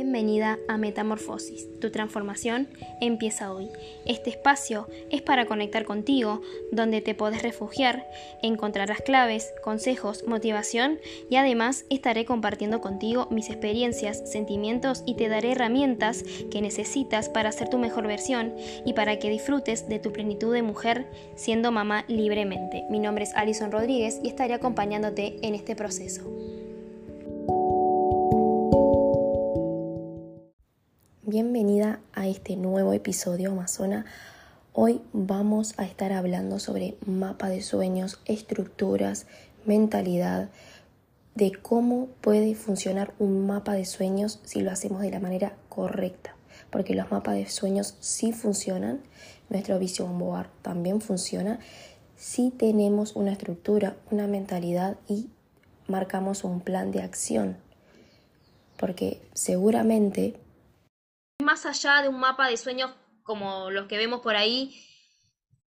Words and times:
Bienvenida 0.00 0.58
a 0.66 0.78
Metamorfosis. 0.78 1.68
Tu 1.78 1.90
transformación 1.90 2.68
empieza 3.02 3.52
hoy. 3.52 3.68
Este 4.06 4.30
espacio 4.30 4.88
es 5.10 5.20
para 5.20 5.44
conectar 5.44 5.84
contigo, 5.84 6.40
donde 6.72 7.02
te 7.02 7.14
podés 7.14 7.42
refugiar, 7.42 8.08
encontrarás 8.42 9.02
claves, 9.02 9.52
consejos, 9.62 10.24
motivación 10.26 11.00
y 11.28 11.36
además 11.36 11.84
estaré 11.90 12.24
compartiendo 12.24 12.80
contigo 12.80 13.28
mis 13.30 13.50
experiencias, 13.50 14.22
sentimientos 14.24 15.02
y 15.04 15.16
te 15.16 15.28
daré 15.28 15.52
herramientas 15.52 16.24
que 16.50 16.62
necesitas 16.62 17.28
para 17.28 17.52
ser 17.52 17.68
tu 17.68 17.76
mejor 17.76 18.06
versión 18.06 18.54
y 18.86 18.94
para 18.94 19.18
que 19.18 19.28
disfrutes 19.28 19.86
de 19.86 19.98
tu 19.98 20.14
plenitud 20.14 20.54
de 20.54 20.62
mujer 20.62 21.08
siendo 21.34 21.72
mamá 21.72 22.06
libremente. 22.08 22.84
Mi 22.88 23.00
nombre 23.00 23.24
es 23.24 23.34
Alison 23.34 23.70
Rodríguez 23.70 24.18
y 24.24 24.28
estaré 24.28 24.54
acompañándote 24.54 25.36
en 25.42 25.54
este 25.54 25.76
proceso. 25.76 26.39
Este 32.50 32.60
nuevo 32.60 32.92
episodio 32.92 33.52
Amazona. 33.52 34.06
Hoy 34.72 35.00
vamos 35.12 35.74
a 35.76 35.84
estar 35.84 36.12
hablando 36.12 36.58
sobre 36.58 36.96
mapa 37.06 37.48
de 37.48 37.62
sueños, 37.62 38.20
estructuras, 38.24 39.26
mentalidad, 39.66 40.48
de 41.36 41.52
cómo 41.52 42.08
puede 42.20 42.56
funcionar 42.56 43.14
un 43.20 43.46
mapa 43.46 43.74
de 43.74 43.84
sueños 43.84 44.40
si 44.42 44.62
lo 44.62 44.72
hacemos 44.72 45.00
de 45.00 45.12
la 45.12 45.20
manera 45.20 45.54
correcta. 45.68 46.34
Porque 46.70 46.96
los 46.96 47.08
mapas 47.12 47.36
de 47.36 47.48
sueños 47.48 47.94
sí 48.00 48.32
funcionan, 48.32 49.00
nuestro 49.48 49.78
Vision 49.78 50.18
también 50.60 51.00
funciona 51.00 51.60
si 52.16 52.50
tenemos 52.50 53.14
una 53.14 53.30
estructura, 53.30 53.94
una 54.10 54.26
mentalidad 54.26 54.96
y 55.06 55.28
marcamos 55.86 56.42
un 56.42 56.62
plan 56.62 56.90
de 56.90 57.02
acción. 57.02 57.58
Porque 58.76 59.22
seguramente 59.34 60.34
más 61.42 61.66
allá 61.66 62.02
de 62.02 62.08
un 62.08 62.18
mapa 62.18 62.48
de 62.48 62.56
sueños 62.56 62.92
como 63.22 63.70
los 63.70 63.86
que 63.86 63.96
vemos 63.96 64.20
por 64.20 64.36
ahí. 64.36 64.86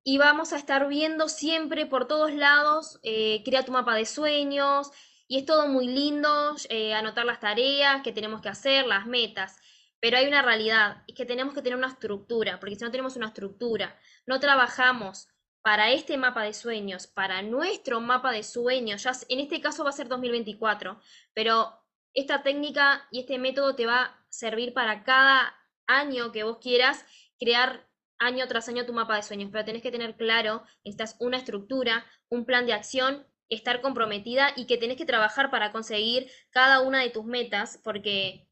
Y 0.02 0.18
vamos 0.18 0.52
a 0.52 0.56
estar 0.56 0.88
viendo 0.88 1.28
siempre 1.28 1.86
por 1.86 2.08
todos 2.08 2.32
lados, 2.32 2.98
eh, 3.02 3.42
crea 3.44 3.64
tu 3.64 3.72
mapa 3.72 3.94
de 3.94 4.06
sueños, 4.06 4.90
y 5.28 5.38
es 5.38 5.46
todo 5.46 5.68
muy 5.68 5.86
lindo, 5.86 6.56
eh, 6.70 6.94
anotar 6.94 7.24
las 7.24 7.38
tareas 7.38 8.02
que 8.02 8.12
tenemos 8.12 8.40
que 8.40 8.48
hacer, 8.48 8.86
las 8.86 9.06
metas. 9.06 9.56
Pero 10.00 10.16
hay 10.16 10.26
una 10.26 10.42
realidad, 10.42 11.04
es 11.06 11.14
que 11.14 11.26
tenemos 11.26 11.54
que 11.54 11.62
tener 11.62 11.78
una 11.78 11.88
estructura, 11.88 12.58
porque 12.58 12.76
si 12.76 12.82
no 12.82 12.90
tenemos 12.90 13.16
una 13.16 13.28
estructura, 13.28 13.96
no 14.26 14.40
trabajamos 14.40 15.28
para 15.62 15.90
este 15.92 16.16
mapa 16.16 16.42
de 16.42 16.54
sueños, 16.54 17.06
para 17.06 17.42
nuestro 17.42 18.00
mapa 18.00 18.32
de 18.32 18.42
sueños, 18.42 19.02
ya 19.02 19.12
en 19.28 19.40
este 19.40 19.60
caso 19.60 19.84
va 19.84 19.90
a 19.90 19.92
ser 19.92 20.08
2024, 20.08 20.98
pero 21.34 21.80
esta 22.14 22.42
técnica 22.42 23.06
y 23.10 23.20
este 23.20 23.38
método 23.38 23.76
te 23.76 23.86
va 23.86 24.02
a 24.02 24.26
servir 24.30 24.72
para 24.72 25.04
cada 25.04 25.54
año 25.98 26.32
que 26.32 26.44
vos 26.44 26.58
quieras 26.58 27.04
crear 27.38 27.88
año 28.18 28.46
tras 28.48 28.68
año 28.68 28.86
tu 28.86 28.92
mapa 28.92 29.16
de 29.16 29.22
sueños, 29.22 29.50
pero 29.50 29.64
tenés 29.64 29.82
que 29.82 29.90
tener 29.90 30.16
claro, 30.16 30.62
necesitas 30.84 31.16
una 31.20 31.38
estructura, 31.38 32.04
un 32.28 32.44
plan 32.44 32.66
de 32.66 32.74
acción, 32.74 33.26
estar 33.48 33.80
comprometida 33.80 34.52
y 34.56 34.66
que 34.66 34.76
tenés 34.76 34.96
que 34.96 35.06
trabajar 35.06 35.50
para 35.50 35.72
conseguir 35.72 36.30
cada 36.50 36.80
una 36.80 37.00
de 37.00 37.10
tus 37.10 37.24
metas, 37.24 37.80
porque 37.82 38.46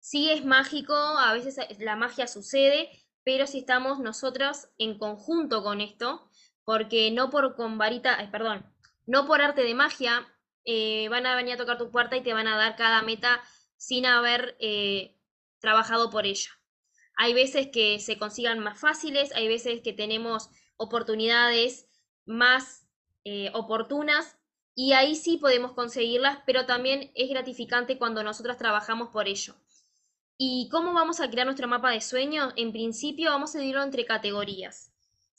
sí 0.00 0.30
es 0.30 0.44
mágico, 0.44 0.94
a 0.94 1.32
veces 1.32 1.56
la 1.78 1.96
magia 1.96 2.26
sucede, 2.26 2.90
pero 3.24 3.46
si 3.46 3.60
estamos 3.60 4.00
nosotros 4.00 4.68
en 4.76 4.98
conjunto 4.98 5.62
con 5.62 5.80
esto, 5.80 6.28
porque 6.64 7.10
no 7.10 7.30
por 7.30 7.54
con 7.54 7.78
varita, 7.78 8.18
perdón, 8.30 8.66
no 9.06 9.26
por 9.26 9.40
arte 9.40 9.62
de 9.62 9.74
magia, 9.74 10.28
eh, 10.64 11.08
van 11.08 11.26
a 11.26 11.36
venir 11.36 11.54
a 11.54 11.56
tocar 11.56 11.78
tu 11.78 11.90
puerta 11.90 12.16
y 12.16 12.22
te 12.22 12.34
van 12.34 12.48
a 12.48 12.56
dar 12.56 12.76
cada 12.76 13.02
meta 13.02 13.42
sin 13.76 14.06
haber 14.06 14.56
eh, 14.60 15.16
trabajado 15.60 16.10
por 16.10 16.26
ella. 16.26 16.50
Hay 17.16 17.34
veces 17.34 17.68
que 17.72 17.98
se 18.00 18.18
consigan 18.18 18.58
más 18.58 18.80
fáciles, 18.80 19.32
hay 19.34 19.48
veces 19.48 19.80
que 19.82 19.92
tenemos 19.92 20.50
oportunidades 20.76 21.86
más 22.24 22.86
eh, 23.24 23.50
oportunas 23.54 24.36
y 24.74 24.92
ahí 24.92 25.14
sí 25.14 25.36
podemos 25.36 25.72
conseguirlas, 25.72 26.38
pero 26.46 26.66
también 26.66 27.10
es 27.14 27.28
gratificante 27.28 27.98
cuando 27.98 28.22
nosotras 28.22 28.56
trabajamos 28.56 29.08
por 29.10 29.28
ello. 29.28 29.54
¿Y 30.38 30.68
cómo 30.70 30.92
vamos 30.92 31.20
a 31.20 31.30
crear 31.30 31.46
nuestro 31.46 31.68
mapa 31.68 31.90
de 31.90 32.00
sueño? 32.00 32.52
En 32.56 32.72
principio 32.72 33.30
vamos 33.30 33.54
a 33.54 33.58
dividirlo 33.58 33.82
entre 33.82 34.06
categorías. 34.06 34.92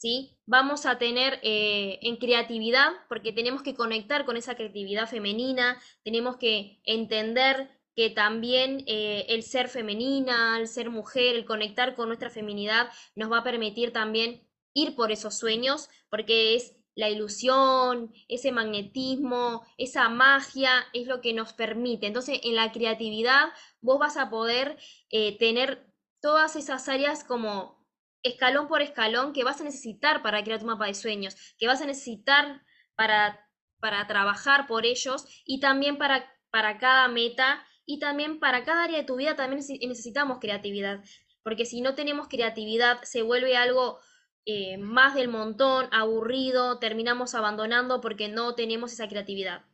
¿sí? 0.03 0.38
Vamos 0.45 0.85
a 0.85 0.97
tener 0.97 1.39
eh, 1.44 1.97
en 2.01 2.17
creatividad, 2.17 2.91
porque 3.07 3.31
tenemos 3.31 3.63
que 3.63 3.73
conectar 3.73 4.25
con 4.25 4.35
esa 4.35 4.56
creatividad 4.56 5.07
femenina, 5.07 5.81
tenemos 6.03 6.35
que 6.35 6.81
entender 6.83 7.69
que 7.95 8.09
también 8.09 8.83
eh, 8.87 9.25
el 9.29 9.43
ser 9.43 9.69
femenina, 9.69 10.57
el 10.59 10.67
ser 10.67 10.89
mujer, 10.89 11.35
el 11.35 11.45
conectar 11.45 11.95
con 11.95 12.07
nuestra 12.07 12.29
feminidad 12.29 12.89
nos 13.15 13.31
va 13.31 13.39
a 13.39 13.43
permitir 13.43 13.93
también 13.93 14.47
ir 14.73 14.95
por 14.95 15.11
esos 15.11 15.37
sueños, 15.37 15.89
porque 16.09 16.55
es 16.55 16.75
la 16.95 17.09
ilusión, 17.09 18.13
ese 18.27 18.51
magnetismo, 18.51 19.65
esa 19.77 20.09
magia 20.09 20.85
es 20.93 21.07
lo 21.07 21.21
que 21.21 21.33
nos 21.33 21.53
permite. 21.53 22.07
Entonces, 22.07 22.39
en 22.43 22.55
la 22.55 22.71
creatividad 22.71 23.49
vos 23.81 23.99
vas 23.99 24.17
a 24.17 24.29
poder 24.29 24.77
eh, 25.09 25.37
tener 25.37 25.91
todas 26.21 26.55
esas 26.55 26.87
áreas 26.89 27.23
como 27.23 27.83
escalón 28.23 28.67
por 28.67 28.81
escalón 28.81 29.33
que 29.33 29.43
vas 29.43 29.59
a 29.59 29.65
necesitar 29.65 30.21
para 30.23 30.43
crear 30.43 30.59
tu 30.59 30.65
mapa 30.65 30.85
de 30.85 30.93
sueños, 30.93 31.35
que 31.57 31.67
vas 31.67 31.81
a 31.81 31.85
necesitar 31.85 32.63
para, 32.95 33.49
para 33.79 34.07
trabajar 34.07 34.67
por 34.67 34.85
ellos 34.85 35.25
y 35.45 35.59
también 35.59 35.97
para, 35.97 36.31
para 36.49 36.77
cada 36.77 37.07
meta 37.07 37.65
y 37.85 37.99
también 37.99 38.39
para 38.39 38.63
cada 38.63 38.83
área 38.83 38.97
de 38.97 39.03
tu 39.03 39.16
vida 39.16 39.35
también 39.35 39.61
necesitamos 39.81 40.39
creatividad, 40.39 41.03
porque 41.44 41.66
si 41.66 41.81
no 41.81 41.95
tenemos 41.95 42.27
creatividad 42.27 43.01
se 43.03 43.21
vuelve 43.21 43.57
algo 43.57 43.99
eh, 44.45 44.77
más 44.77 45.16
del 45.16 45.29
montón, 45.29 45.88
aburrido, 45.91 46.79
terminamos 46.79 47.33
abandonando 47.35 48.01
porque 48.01 48.27
no 48.27 48.55
tenemos 48.55 48.91
esa 48.91 49.07
creatividad. 49.07 49.66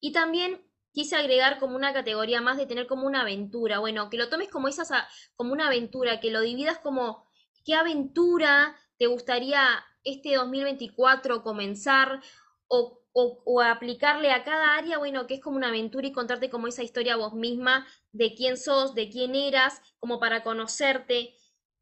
Y 0.00 0.12
también 0.12 0.62
quise 0.92 1.16
agregar 1.16 1.58
como 1.58 1.76
una 1.76 1.92
categoría 1.92 2.40
más 2.40 2.56
de 2.56 2.66
tener 2.66 2.86
como 2.86 3.06
una 3.06 3.22
aventura, 3.22 3.80
bueno, 3.80 4.08
que 4.08 4.16
lo 4.16 4.28
tomes 4.28 4.48
como, 4.48 4.68
esa, 4.68 5.08
como 5.34 5.52
una 5.52 5.66
aventura, 5.66 6.20
que 6.20 6.30
lo 6.30 6.40
dividas 6.40 6.78
como 6.78 7.26
qué 7.64 7.74
aventura 7.74 8.76
te 8.98 9.06
gustaría 9.06 9.84
este 10.04 10.36
2024 10.36 11.42
comenzar 11.42 12.20
o 12.68 13.03
o, 13.16 13.60
aplicarle 13.62 14.32
a 14.32 14.42
cada 14.42 14.74
área, 14.74 14.98
bueno, 14.98 15.26
que 15.26 15.34
es 15.34 15.40
como 15.40 15.56
una 15.56 15.68
aventura 15.68 16.06
y 16.06 16.12
contarte 16.12 16.50
como 16.50 16.66
esa 16.66 16.82
historia 16.82 17.16
vos 17.16 17.32
misma 17.32 17.86
de 18.12 18.34
quién 18.34 18.56
sos, 18.56 18.94
de 18.94 19.08
quién 19.08 19.36
eras, 19.36 19.80
como 20.00 20.18
para 20.18 20.42
conocerte. 20.42 21.34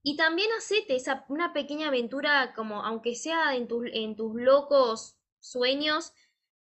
Y 0.02 0.16
también 0.16 0.50
hacete 0.58 0.94
esa, 0.94 1.24
una 1.28 1.54
pequeña 1.54 1.88
aventura, 1.88 2.52
como 2.54 2.84
aunque 2.84 3.14
sea 3.14 3.56
en, 3.56 3.66
en 3.94 4.14
tus 4.14 4.34
locos 4.34 5.16
sueños, 5.40 6.12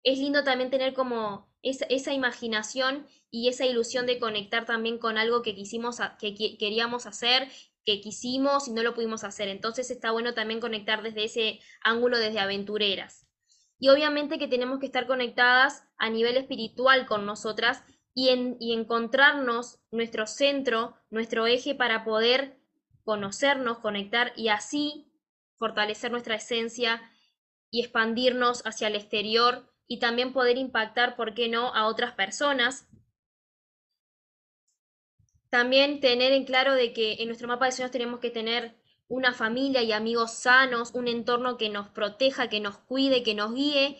es 0.04 0.20
lindo 0.20 0.44
también 0.44 0.70
tener 0.70 0.94
como 0.94 1.50
esa, 1.64 1.86
esa, 1.90 2.14
imaginación 2.14 3.08
y 3.32 3.50
esa 3.50 3.66
ilusión 3.66 4.06
de 4.06 4.20
conectar 4.20 4.66
también 4.66 5.00
con 5.00 5.18
algo 5.18 5.42
que 5.42 5.56
quisimos, 5.56 5.98
que 6.20 6.36
queríamos 6.36 7.08
hacer, 7.08 7.50
que 7.86 8.02
quisimos 8.02 8.68
y 8.68 8.72
no 8.72 8.84
lo 8.84 8.94
pudimos 8.94 9.24
hacer. 9.24 9.48
Entonces 9.48 9.90
está 9.90 10.12
bueno 10.12 10.36
también 10.36 10.60
conectar 10.60 11.02
desde 11.02 11.26
ese 11.26 11.60
ángulo, 11.82 12.20
desde 12.20 12.40
aventureras. 12.40 13.29
Y 13.80 13.90
obviamente 13.90 14.38
que 14.38 14.48
tenemos 14.48 14.80
que 14.80 14.86
estar 14.86 15.08
conectadas 15.08 15.86
a 15.98 16.10
nivel 16.10 16.38
espiritual 16.38 17.06
con 17.06 17.26
nosotras 17.26 17.84
y, 18.14 18.30
en, 18.30 18.58
y 18.60 18.74
encontrarnos 18.74 19.80
nuestro 19.92 20.28
centro, 20.28 20.96
nuestro 21.10 21.48
eje 21.48 21.76
para 21.76 22.04
poder 22.04 22.60
conocernos, 23.04 23.80
conectar 23.80 24.34
y 24.36 24.50
así 24.50 25.12
fortalecer 25.58 26.12
nuestra 26.12 26.36
esencia 26.36 27.02
y 27.72 27.82
expandirnos 27.82 28.66
hacia 28.66 28.88
el 28.88 28.96
exterior 28.96 29.72
y 29.88 30.00
también 30.00 30.34
poder 30.34 30.58
impactar, 30.58 31.16
¿por 31.16 31.34
qué 31.34 31.50
no?, 31.50 31.74
a 31.74 31.88
otras 31.88 32.14
personas. 32.14 32.88
También 35.50 36.00
tener 36.00 36.32
en 36.32 36.46
claro 36.46 36.76
de 36.76 36.94
que 36.94 37.14
en 37.20 37.28
nuestro 37.28 37.48
mapa 37.48 37.66
de 37.66 37.72
sueños 37.72 37.92
tenemos 37.92 38.20
que 38.20 38.30
tener 38.30 38.79
una 39.10 39.34
familia 39.34 39.82
y 39.82 39.92
amigos 39.92 40.32
sanos, 40.34 40.92
un 40.94 41.08
entorno 41.08 41.58
que 41.58 41.70
nos 41.70 41.90
proteja, 41.90 42.48
que 42.48 42.62
nos 42.62 42.78
cuide, 42.78 43.24
que 43.24 43.34
nos 43.34 43.54
guíe 43.54 44.00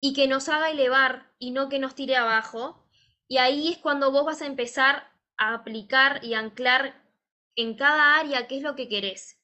y 0.00 0.12
que 0.12 0.28
nos 0.28 0.48
haga 0.48 0.70
elevar 0.70 1.32
y 1.38 1.52
no 1.52 1.68
que 1.68 1.78
nos 1.78 1.94
tire 1.94 2.16
abajo. 2.16 2.84
Y 3.28 3.38
ahí 3.38 3.68
es 3.68 3.78
cuando 3.78 4.10
vos 4.10 4.26
vas 4.26 4.42
a 4.42 4.46
empezar 4.46 5.08
a 5.36 5.54
aplicar 5.54 6.22
y 6.24 6.34
anclar 6.34 7.00
en 7.54 7.76
cada 7.76 8.16
área 8.16 8.48
qué 8.48 8.56
es 8.56 8.62
lo 8.62 8.74
que 8.74 8.88
querés. 8.88 9.40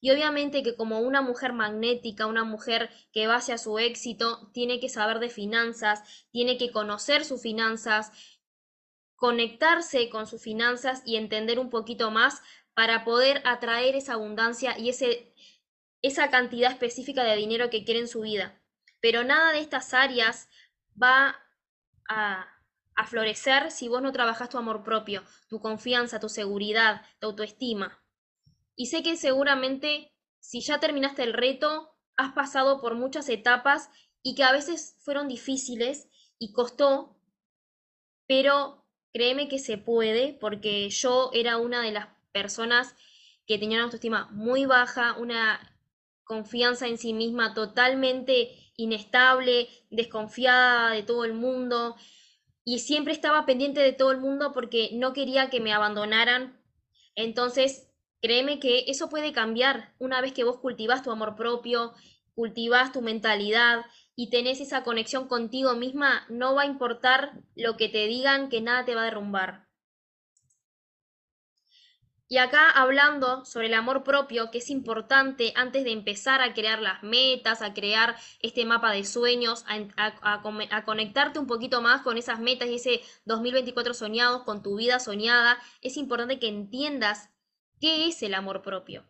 Y 0.00 0.10
obviamente 0.10 0.64
que 0.64 0.76
como 0.76 1.00
una 1.00 1.22
mujer 1.22 1.52
magnética, 1.52 2.26
una 2.26 2.44
mujer 2.44 2.90
que 3.12 3.28
va 3.28 3.36
hacia 3.36 3.58
su 3.58 3.78
éxito, 3.78 4.50
tiene 4.52 4.80
que 4.80 4.88
saber 4.88 5.20
de 5.20 5.30
finanzas, 5.30 6.26
tiene 6.32 6.58
que 6.58 6.72
conocer 6.72 7.24
sus 7.24 7.40
finanzas, 7.40 8.10
conectarse 9.14 10.10
con 10.10 10.26
sus 10.26 10.42
finanzas 10.42 11.02
y 11.06 11.16
entender 11.16 11.60
un 11.60 11.70
poquito 11.70 12.10
más 12.10 12.42
para 12.76 13.04
poder 13.04 13.40
atraer 13.46 13.96
esa 13.96 14.12
abundancia 14.12 14.78
y 14.78 14.90
ese, 14.90 15.32
esa 16.02 16.28
cantidad 16.28 16.70
específica 16.70 17.24
de 17.24 17.34
dinero 17.34 17.70
que 17.70 17.86
quiere 17.86 18.00
en 18.00 18.06
su 18.06 18.20
vida. 18.20 18.60
Pero 19.00 19.24
nada 19.24 19.52
de 19.52 19.60
estas 19.60 19.94
áreas 19.94 20.50
va 21.02 21.40
a, 22.06 22.46
a 22.94 23.06
florecer 23.06 23.70
si 23.70 23.88
vos 23.88 24.02
no 24.02 24.12
trabajás 24.12 24.50
tu 24.50 24.58
amor 24.58 24.84
propio, 24.84 25.24
tu 25.48 25.58
confianza, 25.58 26.20
tu 26.20 26.28
seguridad, 26.28 27.00
tu 27.18 27.28
autoestima. 27.28 27.98
Y 28.76 28.88
sé 28.88 29.02
que 29.02 29.16
seguramente 29.16 30.12
si 30.38 30.60
ya 30.60 30.78
terminaste 30.78 31.22
el 31.22 31.32
reto, 31.32 31.96
has 32.18 32.34
pasado 32.34 32.82
por 32.82 32.94
muchas 32.94 33.30
etapas 33.30 33.88
y 34.22 34.34
que 34.34 34.44
a 34.44 34.52
veces 34.52 34.96
fueron 35.00 35.28
difíciles 35.28 36.10
y 36.38 36.52
costó, 36.52 37.16
pero 38.26 38.86
créeme 39.14 39.48
que 39.48 39.58
se 39.58 39.78
puede 39.78 40.34
porque 40.34 40.90
yo 40.90 41.30
era 41.32 41.56
una 41.56 41.80
de 41.80 41.92
las 41.92 42.15
personas 42.36 42.94
que 43.46 43.56
tenía 43.56 43.78
una 43.78 43.84
autoestima 43.84 44.28
muy 44.30 44.66
baja, 44.66 45.16
una 45.18 45.58
confianza 46.22 46.86
en 46.86 46.98
sí 46.98 47.14
misma 47.14 47.54
totalmente 47.54 48.50
inestable, 48.76 49.68
desconfiada 49.90 50.90
de 50.90 51.02
todo 51.02 51.24
el 51.24 51.32
mundo 51.32 51.96
y 52.62 52.80
siempre 52.80 53.14
estaba 53.14 53.46
pendiente 53.46 53.80
de 53.80 53.94
todo 53.94 54.10
el 54.10 54.18
mundo 54.18 54.52
porque 54.52 54.90
no 54.92 55.14
quería 55.14 55.48
que 55.48 55.60
me 55.60 55.72
abandonaran. 55.72 56.60
Entonces, 57.14 57.88
créeme 58.20 58.60
que 58.60 58.84
eso 58.88 59.08
puede 59.08 59.32
cambiar 59.32 59.94
una 59.98 60.20
vez 60.20 60.32
que 60.34 60.44
vos 60.44 60.58
cultivas 60.58 61.02
tu 61.02 61.10
amor 61.10 61.36
propio, 61.36 61.94
cultivas 62.34 62.92
tu 62.92 63.00
mentalidad 63.00 63.86
y 64.14 64.28
tenés 64.28 64.60
esa 64.60 64.82
conexión 64.82 65.26
contigo 65.26 65.74
misma, 65.74 66.26
no 66.28 66.54
va 66.54 66.62
a 66.62 66.66
importar 66.66 67.40
lo 67.54 67.78
que 67.78 67.88
te 67.88 68.06
digan, 68.06 68.50
que 68.50 68.60
nada 68.60 68.84
te 68.84 68.94
va 68.94 69.02
a 69.02 69.06
derrumbar. 69.06 69.65
Y 72.28 72.38
acá 72.38 72.70
hablando 72.70 73.44
sobre 73.44 73.68
el 73.68 73.74
amor 73.74 74.02
propio, 74.02 74.50
que 74.50 74.58
es 74.58 74.68
importante 74.70 75.52
antes 75.54 75.84
de 75.84 75.92
empezar 75.92 76.40
a 76.40 76.54
crear 76.54 76.82
las 76.82 77.04
metas, 77.04 77.62
a 77.62 77.72
crear 77.72 78.16
este 78.40 78.64
mapa 78.64 78.90
de 78.90 79.04
sueños, 79.04 79.64
a, 79.68 80.82
conectarte 80.84 81.38
un 81.38 81.46
poquito 81.46 81.80
más 81.82 82.02
con 82.02 82.18
esas 82.18 82.40
metas 82.40 82.68
y 82.68 82.76
ese 82.76 83.00
2024 83.26 83.94
soñados, 83.94 84.42
con 84.42 84.60
tu 84.60 84.76
vida 84.76 84.98
soñada, 84.98 85.58
es 85.82 85.96
importante 85.96 86.40
que 86.40 86.48
entiendas 86.48 87.30
qué 87.80 88.08
es 88.08 88.20
el 88.22 88.34
amor 88.34 88.60
propio. 88.60 89.08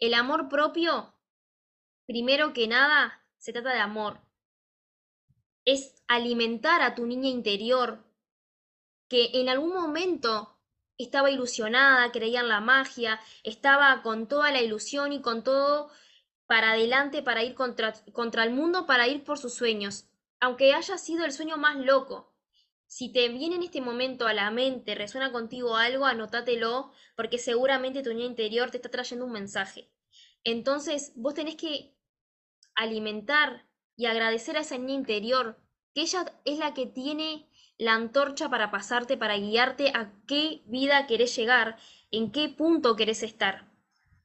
El 0.00 0.14
amor 0.14 0.48
propio, 0.48 1.14
primero 2.06 2.54
que 2.54 2.68
nada, 2.68 3.22
se 3.36 3.52
trata 3.52 3.74
de 3.74 3.80
amor. 3.80 4.22
Es 5.66 6.02
alimentar 6.08 6.80
a 6.80 6.94
tu 6.94 7.04
niña 7.04 7.28
interior 7.28 8.02
que 9.08 9.30
en 9.34 9.50
algún 9.50 9.74
momento 9.74 10.57
estaba 10.98 11.30
ilusionada, 11.30 12.10
creía 12.12 12.40
en 12.40 12.48
la 12.48 12.60
magia, 12.60 13.20
estaba 13.44 14.02
con 14.02 14.28
toda 14.28 14.50
la 14.50 14.60
ilusión 14.60 15.12
y 15.12 15.22
con 15.22 15.42
todo 15.44 15.90
para 16.46 16.72
adelante, 16.72 17.22
para 17.22 17.44
ir 17.44 17.54
contra, 17.54 17.92
contra 18.12 18.42
el 18.44 18.50
mundo, 18.50 18.86
para 18.86 19.06
ir 19.06 19.22
por 19.22 19.38
sus 19.38 19.54
sueños, 19.54 20.06
aunque 20.40 20.74
haya 20.74 20.98
sido 20.98 21.24
el 21.24 21.32
sueño 21.32 21.56
más 21.56 21.76
loco. 21.76 22.34
Si 22.86 23.12
te 23.12 23.28
viene 23.28 23.56
en 23.56 23.62
este 23.62 23.82
momento 23.82 24.26
a 24.26 24.32
la 24.32 24.50
mente, 24.50 24.94
resuena 24.94 25.30
contigo 25.30 25.76
algo, 25.76 26.06
anótatelo, 26.06 26.90
porque 27.16 27.38
seguramente 27.38 28.02
tu 28.02 28.10
niña 28.14 28.24
interior 28.24 28.70
te 28.70 28.78
está 28.78 28.88
trayendo 28.88 29.26
un 29.26 29.32
mensaje. 29.32 29.90
Entonces, 30.42 31.12
vos 31.14 31.34
tenés 31.34 31.56
que 31.56 31.94
alimentar 32.74 33.66
y 33.94 34.06
agradecer 34.06 34.56
a 34.56 34.60
esa 34.60 34.78
niña 34.78 34.94
interior, 34.94 35.60
que 35.94 36.00
ella 36.00 36.24
es 36.46 36.58
la 36.58 36.72
que 36.72 36.86
tiene 36.86 37.46
la 37.78 37.94
antorcha 37.94 38.50
para 38.50 38.70
pasarte, 38.70 39.16
para 39.16 39.36
guiarte 39.36 39.92
a 39.94 40.12
qué 40.26 40.62
vida 40.66 41.06
querés 41.06 41.34
llegar, 41.36 41.78
en 42.10 42.32
qué 42.32 42.48
punto 42.48 42.96
querés 42.96 43.22
estar. 43.22 43.72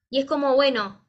Y 0.10 0.20
es 0.20 0.26
como, 0.26 0.56
bueno, 0.56 1.08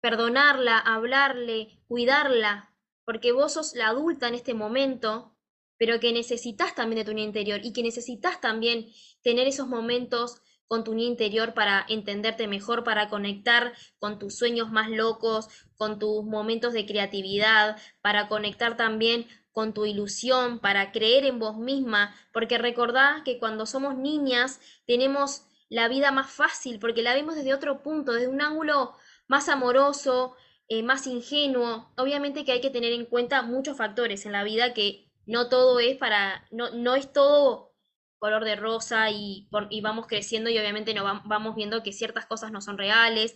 perdonarla, 0.00 0.78
hablarle, 0.78 1.80
cuidarla, 1.86 2.74
porque 3.04 3.32
vos 3.32 3.52
sos 3.52 3.74
la 3.74 3.88
adulta 3.88 4.28
en 4.28 4.34
este 4.34 4.54
momento, 4.54 5.36
pero 5.78 6.00
que 6.00 6.12
necesitas 6.12 6.74
también 6.74 6.98
de 6.98 7.04
tu 7.04 7.14
niña 7.14 7.26
interior 7.26 7.60
y 7.62 7.72
que 7.72 7.82
necesitas 7.82 8.40
también 8.40 8.88
tener 9.22 9.46
esos 9.46 9.68
momentos 9.68 10.42
con 10.66 10.84
tu 10.84 10.94
niña 10.94 11.08
interior 11.08 11.54
para 11.54 11.84
entenderte 11.88 12.46
mejor, 12.46 12.84
para 12.84 13.08
conectar 13.08 13.72
con 13.98 14.18
tus 14.18 14.36
sueños 14.36 14.70
más 14.70 14.90
locos, 14.90 15.48
con 15.76 15.98
tus 15.98 16.24
momentos 16.24 16.74
de 16.74 16.84
creatividad, 16.84 17.78
para 18.02 18.28
conectar 18.28 18.76
también 18.76 19.26
con 19.58 19.74
tu 19.74 19.86
ilusión, 19.86 20.60
para 20.60 20.92
creer 20.92 21.24
en 21.24 21.40
vos 21.40 21.56
misma, 21.56 22.14
porque 22.32 22.58
recordá 22.58 23.22
que 23.24 23.40
cuando 23.40 23.66
somos 23.66 23.96
niñas 23.96 24.60
tenemos 24.86 25.48
la 25.68 25.88
vida 25.88 26.12
más 26.12 26.30
fácil, 26.30 26.78
porque 26.78 27.02
la 27.02 27.12
vemos 27.12 27.34
desde 27.34 27.52
otro 27.52 27.82
punto, 27.82 28.12
desde 28.12 28.28
un 28.28 28.40
ángulo 28.40 28.94
más 29.26 29.48
amoroso, 29.48 30.36
eh, 30.68 30.84
más 30.84 31.08
ingenuo. 31.08 31.92
Obviamente 31.96 32.44
que 32.44 32.52
hay 32.52 32.60
que 32.60 32.70
tener 32.70 32.92
en 32.92 33.06
cuenta 33.06 33.42
muchos 33.42 33.76
factores 33.76 34.26
en 34.26 34.30
la 34.30 34.44
vida 34.44 34.74
que 34.74 35.10
no 35.26 35.48
todo 35.48 35.80
es 35.80 35.96
para, 35.96 36.46
no, 36.52 36.70
no 36.70 36.94
es 36.94 37.12
todo 37.12 37.74
color 38.20 38.44
de 38.44 38.54
rosa 38.54 39.10
y, 39.10 39.48
y 39.70 39.80
vamos 39.80 40.06
creciendo 40.06 40.50
y 40.50 40.58
obviamente 40.60 40.94
no 40.94 41.02
vamos 41.02 41.56
viendo 41.56 41.82
que 41.82 41.92
ciertas 41.92 42.26
cosas 42.26 42.52
no 42.52 42.60
son 42.60 42.78
reales, 42.78 43.34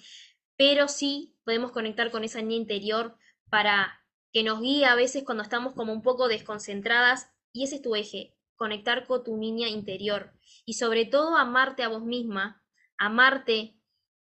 pero 0.56 0.86
sí 0.86 1.34
podemos 1.42 1.72
conectar 1.72 2.12
con 2.12 2.22
esa 2.22 2.40
niña 2.42 2.58
interior 2.58 3.16
para 3.50 4.01
que 4.32 4.42
nos 4.42 4.60
guía 4.60 4.92
a 4.92 4.96
veces 4.96 5.24
cuando 5.24 5.42
estamos 5.42 5.74
como 5.74 5.92
un 5.92 6.02
poco 6.02 6.28
desconcentradas 6.28 7.30
y 7.52 7.64
ese 7.64 7.76
es 7.76 7.82
tu 7.82 7.94
eje, 7.94 8.34
conectar 8.56 9.06
con 9.06 9.22
tu 9.24 9.36
niña 9.36 9.68
interior 9.68 10.32
y 10.64 10.74
sobre 10.74 11.04
todo 11.04 11.36
amarte 11.36 11.82
a 11.82 11.88
vos 11.88 12.02
misma, 12.02 12.62
amarte 12.96 13.76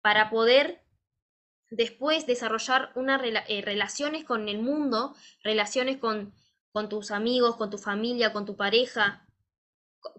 para 0.01 0.31
poder 0.31 0.83
después 1.71 2.27
desarrollar 2.27 2.93
unas 2.95 3.21
eh, 3.25 3.63
relaciones 3.63 4.25
con 4.25 4.49
el 4.49 4.61
mundo, 4.61 5.15
relaciones 5.43 5.97
con, 5.97 6.33
con 6.73 6.89
tus 6.89 7.11
amigos, 7.11 7.57
con 7.57 7.71
tu 7.71 7.79
familia, 7.79 8.33
con 8.33 8.45
tu 8.45 8.57
pareja, 8.57 9.27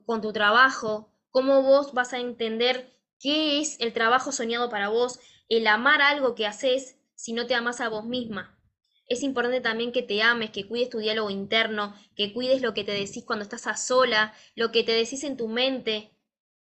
con 0.06 0.22
tu 0.22 0.34
trabajo, 0.34 1.10
cómo 1.32 1.62
vos 1.62 1.94
vas 1.94 2.14
a 2.14 2.20
entender 2.20 2.94
qué 3.20 3.62
es 3.62 3.80
el 3.80 3.94
trabajo 3.94 4.32
soñado 4.32 4.70
para 4.70 4.90
vos, 4.90 5.20
el 5.50 5.68
amar 5.68 6.02
algo 6.02 6.36
que 6.36 6.46
haces 6.48 6.98
si 7.16 7.34
no 7.34 7.48
te 7.48 7.56
amas 7.56 7.80
a 7.80 7.90
vos 7.90 8.06
misma. 8.06 8.57
Es 9.08 9.24
importante 9.24 9.62
también 9.62 9.92
que 9.92 10.04
te 10.04 10.22
ames, 10.22 10.52
que 10.52 10.68
cuides 10.68 10.90
tu 10.90 11.00
diálogo 11.00 11.30
interno, 11.30 11.96
que 12.16 12.34
cuides 12.34 12.62
lo 12.62 12.74
que 12.74 12.84
te 12.84 12.92
decís 12.92 13.24
cuando 13.26 13.44
estás 13.44 13.66
a 13.68 13.78
sola, 13.78 14.34
lo 14.56 14.72
que 14.72 14.84
te 14.84 14.92
decís 14.92 15.24
en 15.24 15.38
tu 15.38 15.48
mente. 15.48 16.12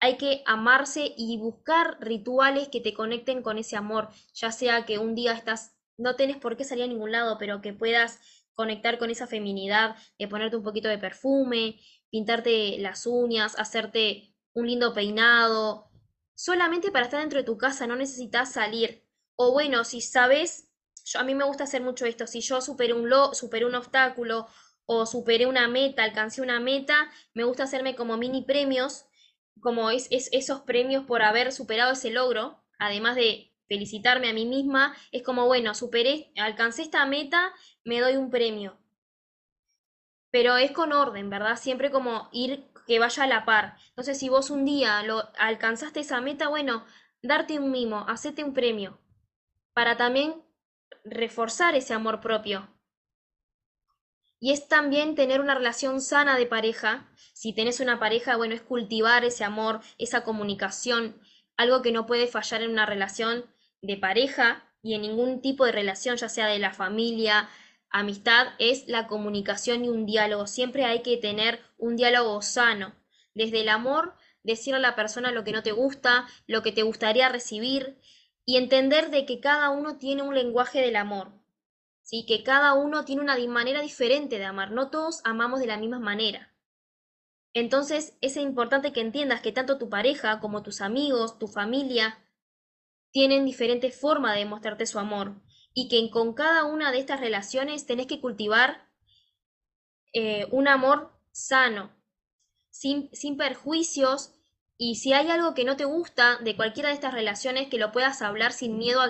Hay 0.00 0.16
que 0.16 0.42
amarse 0.46 1.14
y 1.16 1.38
buscar 1.38 1.96
rituales 2.00 2.68
que 2.68 2.80
te 2.80 2.94
conecten 2.94 3.42
con 3.42 3.58
ese 3.58 3.76
amor, 3.76 4.10
ya 4.34 4.52
sea 4.52 4.84
que 4.84 4.98
un 4.98 5.14
día 5.14 5.32
estás, 5.32 5.74
no 5.96 6.16
tienes 6.16 6.36
por 6.36 6.56
qué 6.56 6.64
salir 6.64 6.84
a 6.84 6.88
ningún 6.88 7.12
lado, 7.12 7.38
pero 7.38 7.62
que 7.62 7.72
puedas 7.72 8.20
conectar 8.54 8.98
con 8.98 9.10
esa 9.10 9.26
feminidad, 9.26 9.96
de 10.18 10.28
ponerte 10.28 10.56
un 10.56 10.62
poquito 10.62 10.88
de 10.88 10.98
perfume, 10.98 11.80
pintarte 12.10 12.78
las 12.78 13.06
uñas, 13.06 13.58
hacerte 13.58 14.34
un 14.52 14.66
lindo 14.66 14.92
peinado, 14.92 15.90
solamente 16.34 16.90
para 16.90 17.06
estar 17.06 17.20
dentro 17.20 17.38
de 17.38 17.44
tu 17.44 17.56
casa, 17.56 17.86
no 17.86 17.96
necesitas 17.96 18.52
salir. 18.52 19.04
O 19.36 19.52
bueno, 19.52 19.84
si 19.84 20.00
sabes 20.00 20.67
a 21.14 21.24
mí 21.24 21.34
me 21.34 21.44
gusta 21.44 21.64
hacer 21.64 21.82
mucho 21.82 22.06
esto. 22.06 22.26
Si 22.26 22.40
yo 22.40 22.60
superé 22.60 22.92
un, 22.92 23.08
lo, 23.08 23.34
superé 23.34 23.64
un 23.64 23.74
obstáculo 23.74 24.46
o 24.86 25.06
superé 25.06 25.46
una 25.46 25.68
meta, 25.68 26.02
alcancé 26.02 26.42
una 26.42 26.60
meta, 26.60 27.10
me 27.34 27.44
gusta 27.44 27.64
hacerme 27.64 27.94
como 27.94 28.16
mini 28.16 28.42
premios, 28.42 29.04
como 29.60 29.90
es, 29.90 30.08
esos 30.10 30.62
premios 30.62 31.04
por 31.04 31.22
haber 31.22 31.52
superado 31.52 31.92
ese 31.92 32.10
logro, 32.10 32.64
además 32.78 33.16
de 33.16 33.52
felicitarme 33.68 34.30
a 34.30 34.32
mí 34.32 34.46
misma, 34.46 34.96
es 35.12 35.22
como, 35.22 35.46
bueno, 35.46 35.74
superé, 35.74 36.32
alcancé 36.36 36.82
esta 36.82 37.04
meta, 37.06 37.52
me 37.84 38.00
doy 38.00 38.16
un 38.16 38.30
premio. 38.30 38.78
Pero 40.30 40.56
es 40.56 40.72
con 40.72 40.92
orden, 40.92 41.28
¿verdad? 41.30 41.56
Siempre 41.56 41.90
como 41.90 42.28
ir 42.32 42.64
que 42.86 42.98
vaya 42.98 43.24
a 43.24 43.26
la 43.26 43.44
par. 43.44 43.76
Entonces, 43.90 44.18
si 44.18 44.30
vos 44.30 44.50
un 44.50 44.64
día 44.64 45.02
lo 45.02 45.22
alcanzaste 45.38 46.00
esa 46.00 46.20
meta, 46.22 46.48
bueno, 46.48 46.86
darte 47.22 47.58
un 47.58 47.70
mimo, 47.70 48.06
hacete 48.08 48.42
un 48.42 48.54
premio. 48.54 48.98
Para 49.74 49.96
también 49.96 50.42
reforzar 51.10 51.74
ese 51.74 51.94
amor 51.94 52.20
propio. 52.20 52.68
Y 54.40 54.52
es 54.52 54.68
también 54.68 55.14
tener 55.14 55.40
una 55.40 55.54
relación 55.54 56.00
sana 56.00 56.36
de 56.36 56.46
pareja. 56.46 57.08
Si 57.32 57.52
tenés 57.52 57.80
una 57.80 57.98
pareja, 57.98 58.36
bueno, 58.36 58.54
es 58.54 58.62
cultivar 58.62 59.24
ese 59.24 59.44
amor, 59.44 59.80
esa 59.98 60.22
comunicación, 60.22 61.20
algo 61.56 61.82
que 61.82 61.92
no 61.92 62.06
puede 62.06 62.28
fallar 62.28 62.62
en 62.62 62.70
una 62.70 62.86
relación 62.86 63.46
de 63.82 63.96
pareja 63.96 64.64
y 64.80 64.94
en 64.94 65.02
ningún 65.02 65.42
tipo 65.42 65.64
de 65.64 65.72
relación, 65.72 66.16
ya 66.16 66.28
sea 66.28 66.46
de 66.46 66.60
la 66.60 66.72
familia, 66.72 67.48
amistad, 67.90 68.48
es 68.58 68.86
la 68.86 69.08
comunicación 69.08 69.84
y 69.84 69.88
un 69.88 70.06
diálogo. 70.06 70.46
Siempre 70.46 70.84
hay 70.84 71.02
que 71.02 71.16
tener 71.16 71.60
un 71.76 71.96
diálogo 71.96 72.40
sano. 72.42 72.94
Desde 73.34 73.60
el 73.60 73.68
amor, 73.68 74.14
decir 74.42 74.74
a 74.74 74.78
la 74.78 74.94
persona 74.94 75.32
lo 75.32 75.44
que 75.44 75.52
no 75.52 75.62
te 75.62 75.72
gusta, 75.72 76.26
lo 76.46 76.62
que 76.62 76.72
te 76.72 76.82
gustaría 76.82 77.28
recibir, 77.28 77.98
y 78.48 78.56
entender 78.56 79.10
de 79.10 79.26
que 79.26 79.40
cada 79.40 79.68
uno 79.68 79.98
tiene 79.98 80.22
un 80.22 80.34
lenguaje 80.34 80.80
del 80.80 80.96
amor, 80.96 81.32
¿sí? 82.02 82.24
que 82.26 82.42
cada 82.42 82.72
uno 82.72 83.04
tiene 83.04 83.20
una 83.20 83.36
manera 83.46 83.82
diferente 83.82 84.38
de 84.38 84.46
amar, 84.46 84.70
no 84.70 84.88
todos 84.88 85.20
amamos 85.24 85.60
de 85.60 85.66
la 85.66 85.76
misma 85.76 85.98
manera. 85.98 86.50
Entonces 87.52 88.16
es 88.22 88.38
importante 88.38 88.94
que 88.94 89.02
entiendas 89.02 89.42
que 89.42 89.52
tanto 89.52 89.76
tu 89.76 89.90
pareja 89.90 90.40
como 90.40 90.62
tus 90.62 90.80
amigos, 90.80 91.38
tu 91.38 91.46
familia, 91.46 92.24
tienen 93.10 93.44
diferentes 93.44 94.00
formas 94.00 94.32
de 94.32 94.38
demostrarte 94.38 94.86
su 94.86 94.98
amor 94.98 95.34
y 95.74 95.90
que 95.90 96.10
con 96.10 96.32
cada 96.32 96.64
una 96.64 96.90
de 96.90 97.00
estas 97.00 97.20
relaciones 97.20 97.84
tenés 97.84 98.06
que 98.06 98.22
cultivar 98.22 98.88
eh, 100.14 100.46
un 100.52 100.68
amor 100.68 101.12
sano, 101.32 101.94
sin, 102.70 103.10
sin 103.12 103.36
perjuicios 103.36 104.37
y 104.80 104.94
si 104.94 105.12
hay 105.12 105.28
algo 105.28 105.54
que 105.54 105.64
no 105.64 105.76
te 105.76 105.84
gusta 105.84 106.36
de 106.36 106.54
cualquiera 106.54 106.90
de 106.90 106.94
estas 106.94 107.12
relaciones, 107.12 107.66
que 107.66 107.78
lo 107.78 107.90
puedas 107.90 108.22
hablar 108.22 108.52
sin 108.52 108.78
miedo 108.78 109.00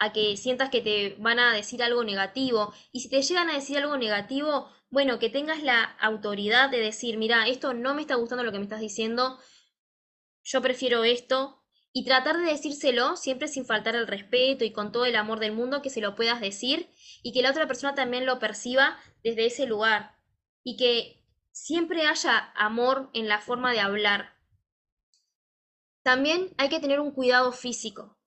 a, 0.00 0.12
que 0.12 0.36
sientas 0.36 0.68
que 0.68 0.80
te 0.80 1.14
van 1.20 1.38
a 1.38 1.54
decir 1.54 1.80
algo 1.80 2.02
negativo. 2.02 2.74
Y 2.90 3.00
si 3.00 3.08
te 3.08 3.22
llegan 3.22 3.48
a 3.48 3.54
decir 3.54 3.78
algo 3.78 3.96
negativo, 3.96 4.68
bueno, 4.90 5.20
que 5.20 5.30
tengas 5.30 5.62
la 5.62 5.84
autoridad 6.00 6.70
de 6.70 6.80
decir, 6.80 7.18
mira, 7.18 7.46
esto 7.46 7.72
no 7.72 7.94
me 7.94 8.00
está 8.00 8.16
gustando 8.16 8.42
lo 8.42 8.50
que 8.50 8.58
me 8.58 8.64
estás 8.64 8.80
diciendo, 8.80 9.38
yo 10.42 10.60
prefiero 10.60 11.04
esto. 11.04 11.62
Y 11.92 12.04
tratar 12.04 12.38
de 12.38 12.50
decírselo 12.50 13.16
siempre 13.16 13.46
sin 13.46 13.64
faltar 13.64 13.94
el 13.94 14.08
respeto 14.08 14.64
y 14.64 14.72
con 14.72 14.90
todo 14.90 15.04
el 15.04 15.14
amor 15.14 15.38
del 15.38 15.52
mundo 15.52 15.82
que 15.82 15.90
se 15.90 16.00
lo 16.00 16.16
puedas 16.16 16.40
decir 16.40 16.88
y 17.22 17.32
que 17.32 17.42
la 17.42 17.50
otra 17.50 17.68
persona 17.68 17.94
también 17.94 18.26
lo 18.26 18.40
perciba 18.40 18.98
desde 19.22 19.46
ese 19.46 19.66
lugar. 19.66 20.16
Y 20.64 20.76
que 20.76 21.22
siempre 21.52 22.06
haya 22.06 22.50
amor 22.56 23.10
en 23.12 23.28
la 23.28 23.40
forma 23.40 23.72
de 23.72 23.80
hablar. 23.80 24.41
También 26.02 26.52
hay 26.58 26.68
que 26.68 26.80
tener 26.80 27.00
un 27.00 27.12
cuidado 27.12 27.52
físico. 27.52 28.18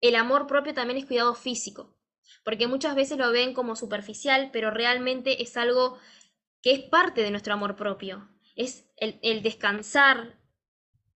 El 0.00 0.16
amor 0.16 0.46
propio 0.46 0.74
también 0.74 0.98
es 0.98 1.06
cuidado 1.06 1.34
físico, 1.34 1.96
porque 2.44 2.66
muchas 2.66 2.94
veces 2.94 3.18
lo 3.18 3.30
ven 3.30 3.54
como 3.54 3.76
superficial, 3.76 4.50
pero 4.52 4.70
realmente 4.70 5.42
es 5.42 5.56
algo 5.56 5.98
que 6.60 6.72
es 6.72 6.80
parte 6.80 7.22
de 7.22 7.30
nuestro 7.30 7.54
amor 7.54 7.76
propio. 7.76 8.28
Es 8.56 8.86
el, 8.96 9.42
descansar, 9.42 10.38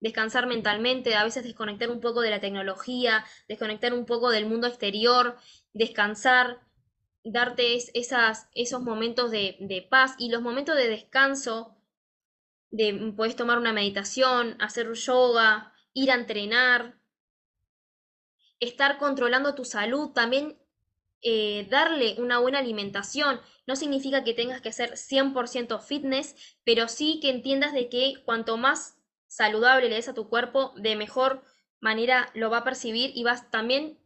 descansar 0.01 0.47
mentalmente, 0.47 1.17
a 1.17 1.25
veces 1.25 1.45
desconectar 1.45 1.91
un 1.91 2.01
poco 2.01 2.21
de 2.21 2.31
la 2.31 2.41
tecnología, 2.41 3.25
desconectar 3.49 3.93
un 3.93 4.07
poco 4.07 4.31
del 4.31 4.47
mundo 4.47 4.67
exterior, 4.67 5.37
descansar, 5.73 6.61
darte 7.25 7.77
esos 8.55 8.83
momentos 8.83 9.31
de, 9.31 9.57
de, 9.61 9.83
paz 9.83 10.15
y 10.19 10.29
los 10.31 10.43
momentos 10.43 10.77
de 10.77 10.89
descanso, 10.89 11.74
de 12.75 13.13
puedes 13.17 13.37
tomar 13.37 13.59
una 13.59 13.73
meditación, 13.73 14.57
hacer 14.61 14.93
yoga, 14.95 15.73
ir 15.93 16.11
a 16.11 16.15
entrenar, 16.15 16.99
estar 18.59 18.99
controlando 18.99 19.55
tu 19.55 19.65
salud, 19.65 20.11
también 20.11 20.59
eh, 21.23 21.69
darle 21.71 22.17
una 22.19 22.41
buena 22.41 22.59
alimentación. 22.59 23.41
No 23.69 23.77
significa 23.77 24.25
que 24.25 24.35
tengas 24.35 24.61
que 24.61 24.73
ser 24.73 24.95
100% 24.95 25.81
fitness, 25.81 26.35
pero 26.65 26.89
sí 26.89 27.21
que 27.23 27.31
entiendas 27.31 27.73
de 27.73 27.89
que 27.89 28.15
cuanto 28.25 28.57
más 28.57 28.99
saludable 29.29 29.89
le 29.89 29.95
des 29.95 30.09
a 30.09 30.15
tu 30.15 30.29
cuerpo, 30.29 30.73
de 30.77 30.97
mejor 30.97 31.45
manera 31.81 32.31
lo 32.35 32.51
va 32.51 32.59
a 32.59 32.65
percibir 32.65 33.13
y 33.15 33.23
vas 33.23 33.53
también 33.53 34.01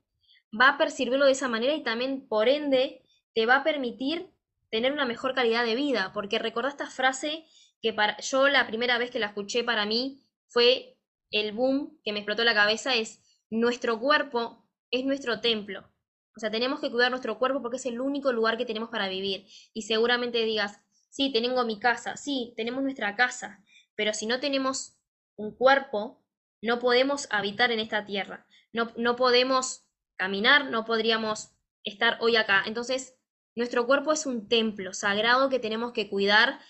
va 0.52 0.70
a 0.70 0.78
percibirlo 0.78 1.24
de 1.24 1.32
esa 1.32 1.48
manera 1.48 1.74
y 1.74 1.82
también 1.82 2.28
por 2.28 2.48
ende 2.48 3.02
te 3.34 3.46
va 3.46 3.56
a 3.56 3.64
permitir 3.64 4.30
tener 4.70 4.92
una 4.92 5.06
mejor 5.06 5.34
calidad 5.34 5.64
de 5.64 5.74
vida, 5.74 6.10
porque 6.12 6.38
recordá 6.38 6.68
esta 6.68 6.90
frase 6.90 7.46
que 7.80 7.92
para 7.92 8.18
yo 8.18 8.48
la 8.48 8.66
primera 8.66 8.98
vez 8.98 9.10
que 9.10 9.18
la 9.18 9.26
escuché 9.26 9.64
para 9.64 9.86
mí 9.86 10.22
fue 10.48 10.98
el 11.30 11.52
boom 11.52 12.00
que 12.04 12.12
me 12.12 12.20
explotó 12.20 12.44
la 12.44 12.54
cabeza 12.54 12.94
es 12.94 13.20
nuestro 13.50 14.00
cuerpo 14.00 14.68
es 14.90 15.04
nuestro 15.04 15.40
templo. 15.40 15.90
O 16.36 16.40
sea, 16.40 16.50
tenemos 16.50 16.80
que 16.80 16.90
cuidar 16.90 17.10
nuestro 17.10 17.38
cuerpo 17.38 17.60
porque 17.60 17.78
es 17.78 17.86
el 17.86 18.00
único 18.00 18.32
lugar 18.32 18.56
que 18.56 18.64
tenemos 18.64 18.90
para 18.90 19.08
vivir. 19.08 19.46
Y 19.72 19.82
seguramente 19.82 20.44
digas, 20.44 20.80
sí, 21.10 21.32
tengo 21.32 21.64
mi 21.64 21.78
casa, 21.78 22.16
sí, 22.16 22.54
tenemos 22.56 22.82
nuestra 22.82 23.16
casa, 23.16 23.62
pero 23.96 24.14
si 24.14 24.26
no 24.26 24.38
tenemos 24.40 24.96
un 25.36 25.56
cuerpo, 25.56 26.24
no 26.62 26.78
podemos 26.78 27.26
habitar 27.30 27.72
en 27.72 27.80
esta 27.80 28.04
tierra, 28.04 28.46
no, 28.72 28.92
no 28.96 29.16
podemos 29.16 29.84
caminar, 30.16 30.70
no 30.70 30.84
podríamos 30.84 31.50
estar 31.84 32.18
hoy 32.20 32.36
acá. 32.36 32.62
Entonces, 32.66 33.16
nuestro 33.54 33.86
cuerpo 33.86 34.12
es 34.12 34.26
un 34.26 34.48
templo 34.48 34.92
sagrado 34.92 35.48
que 35.48 35.58
tenemos 35.58 35.92
que 35.92 36.08
cuidar 36.08 36.60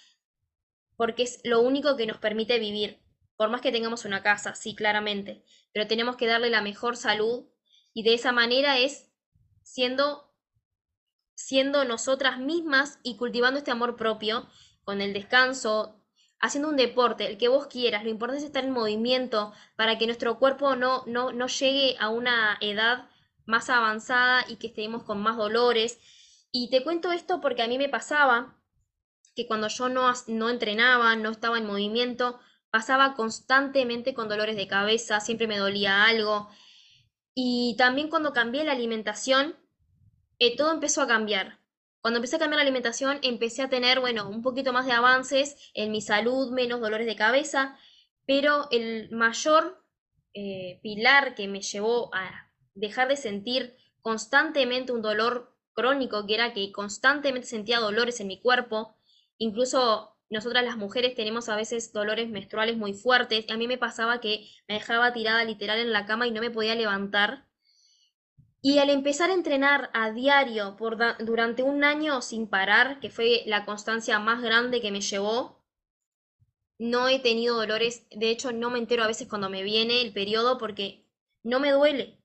porque 0.99 1.23
es 1.23 1.40
lo 1.45 1.61
único 1.61 1.97
que 1.97 2.07
nos 2.07 2.19
permite 2.19 2.59
vivir. 2.59 2.99
Por 3.37 3.50
más 3.50 3.61
que 3.61 3.71
tengamos 3.71 4.05
una 4.05 4.25
casa, 4.25 4.57
sí, 4.57 4.75
claramente, 4.75 5.45
pero 5.73 5.87
tenemos 5.87 6.17
que 6.17 6.26
darle 6.26 6.50
la 6.50 6.61
mejor 6.61 6.97
salud 6.97 7.47
y 7.95 8.02
de 8.02 8.14
esa 8.14 8.33
manera 8.33 8.78
es 8.78 9.09
siendo 9.62 10.35
siendo 11.37 11.85
nosotras 11.85 12.40
mismas 12.40 12.99
y 13.05 13.17
cultivando 13.17 13.59
este 13.59 13.71
amor 13.71 13.95
propio 13.95 14.49
con 14.83 15.00
el 15.00 15.12
descanso, 15.12 16.02
haciendo 16.40 16.69
un 16.69 16.76
deporte, 16.76 17.26
el 17.28 17.38
que 17.38 17.47
vos 17.47 17.69
quieras. 17.69 18.02
Lo 18.02 18.11
importante 18.11 18.43
es 18.43 18.47
estar 18.47 18.64
en 18.64 18.73
movimiento 18.73 19.52
para 19.76 19.99
que 19.99 20.07
nuestro 20.07 20.40
cuerpo 20.40 20.75
no, 20.75 21.05
no, 21.07 21.33
no 21.33 21.47
llegue 21.47 21.95
a 22.00 22.09
una 22.09 22.59
edad 22.61 23.09
más 23.47 23.71
avanzada 23.71 24.45
y 24.49 24.57
que 24.57 24.67
estemos 24.67 25.05
con 25.05 25.21
más 25.21 25.37
dolores 25.37 26.00
y 26.50 26.71
te 26.71 26.83
cuento 26.83 27.12
esto 27.12 27.40
porque 27.40 27.62
a 27.62 27.69
mí 27.69 27.78
me 27.78 27.88
pasaba 27.88 28.58
que 29.38 29.47
cuando 29.47 29.68
yo 29.68 29.88
no, 29.88 30.12
no 30.26 30.50
entrenaba, 30.50 31.14
no 31.14 31.30
estaba 31.30 31.59
en 31.59 31.66
movimiento, 31.66 32.40
pasaba 32.71 33.14
constantemente 33.14 34.12
con 34.12 34.28
dolores 34.28 34.57
de 34.57 34.66
cabeza, 34.66 35.21
siempre 35.21 35.47
me 35.47 35.59
dolía 35.59 36.02
algo. 36.02 36.49
Y 37.35 37.76
también 37.78 38.09
cuando 38.09 38.33
cambié 38.33 38.64
la 38.64 38.73
alimentación, 38.73 39.54
eh, 40.40 40.57
todo 40.57 40.73
empezó 40.73 41.02
a 41.02 41.07
cambiar. 41.07 41.61
Cuando 42.00 42.18
empecé 42.18 42.35
a 42.35 42.40
cambiar 42.40 42.57
la 42.57 42.62
alimentación, 42.62 43.21
empecé 43.23 43.62
a 43.62 43.68
tener, 43.68 44.00
bueno, 44.00 44.28
un 44.28 44.42
poquito 44.42 44.73
más 44.73 44.87
de 44.87 44.92
avances 44.92 45.71
en 45.73 45.92
mi 45.92 46.00
salud, 46.00 46.50
menos 46.50 46.80
dolores 46.80 47.07
de 47.07 47.14
cabeza, 47.14 47.78
pero 48.26 48.66
el 48.73 49.09
mayor 49.12 49.85
eh, 50.35 50.80
pilar 50.83 51.37
que 51.37 51.47
me 51.47 51.61
llevó 51.61 52.12
a 52.12 52.50
dejar 52.75 53.07
de 53.07 53.16
sentir 53.16 53.76
constantemente 54.00 54.90
un 54.90 55.00
dolor 55.00 55.54
crónico, 55.75 56.26
que 56.26 56.35
era 56.35 56.52
que 56.52 56.73
constantemente 56.73 57.47
sentía 57.47 57.78
dolores 57.78 58.18
en 58.18 58.26
mi 58.26 58.40
cuerpo, 58.40 58.98
incluso 59.38 60.14
nosotras 60.30 60.64
las 60.64 60.76
mujeres 60.76 61.14
tenemos 61.14 61.49
a 61.49 61.57
veces 61.57 61.92
dolores 61.92 62.28
menstruales 62.28 62.76
muy 62.76 62.92
fuertes, 62.92 63.47
a 63.49 63.57
mí 63.57 63.66
me 63.66 63.78
pasaba 63.78 64.21
que 64.21 64.47
me 64.68 64.75
dejaba 64.75 65.12
tirada 65.12 65.45
literal 65.45 65.78
en 65.78 65.92
la 65.92 66.04
cama 66.07 66.26
y 66.26 66.30
no 66.30 66.40
me 66.40 66.50
podía 66.50 66.75
levantar. 66.75 67.47
Y 68.61 68.78
al 68.78 68.90
empezar 68.90 69.30
a 69.30 69.35
entrenar 69.35 69.88
a 69.95 70.11
diario 70.11 70.76
por 70.76 70.99
durante 71.25 71.62
un 71.62 71.85
año 71.85 72.21
sin 72.21 72.49
parar, 72.49 73.00
que 73.00 73.09
fue 73.09 73.42
la 73.47 73.64
constancia 73.64 74.18
más 74.18 74.42
grande 74.42 74.80
que 74.80 74.90
me 74.90 75.00
llevó, 75.00 75.64
no 76.78 77.09
he 77.09 77.21
tenido 77.21 77.57
dolores, 77.57 78.07
de 78.11 78.30
hecho 78.30 78.52
no 78.52 78.71
me 78.71 78.78
entero 78.78 79.04
a 79.04 79.09
veces 79.09 79.28
cuando 79.28 79.49
me 79.49 79.62
viene 79.62 80.02
el 80.02 80.12
periodo 80.12 80.59
porque 80.59 81.07
no 81.42 81.61
me 81.61 81.71
duele. 81.71 82.18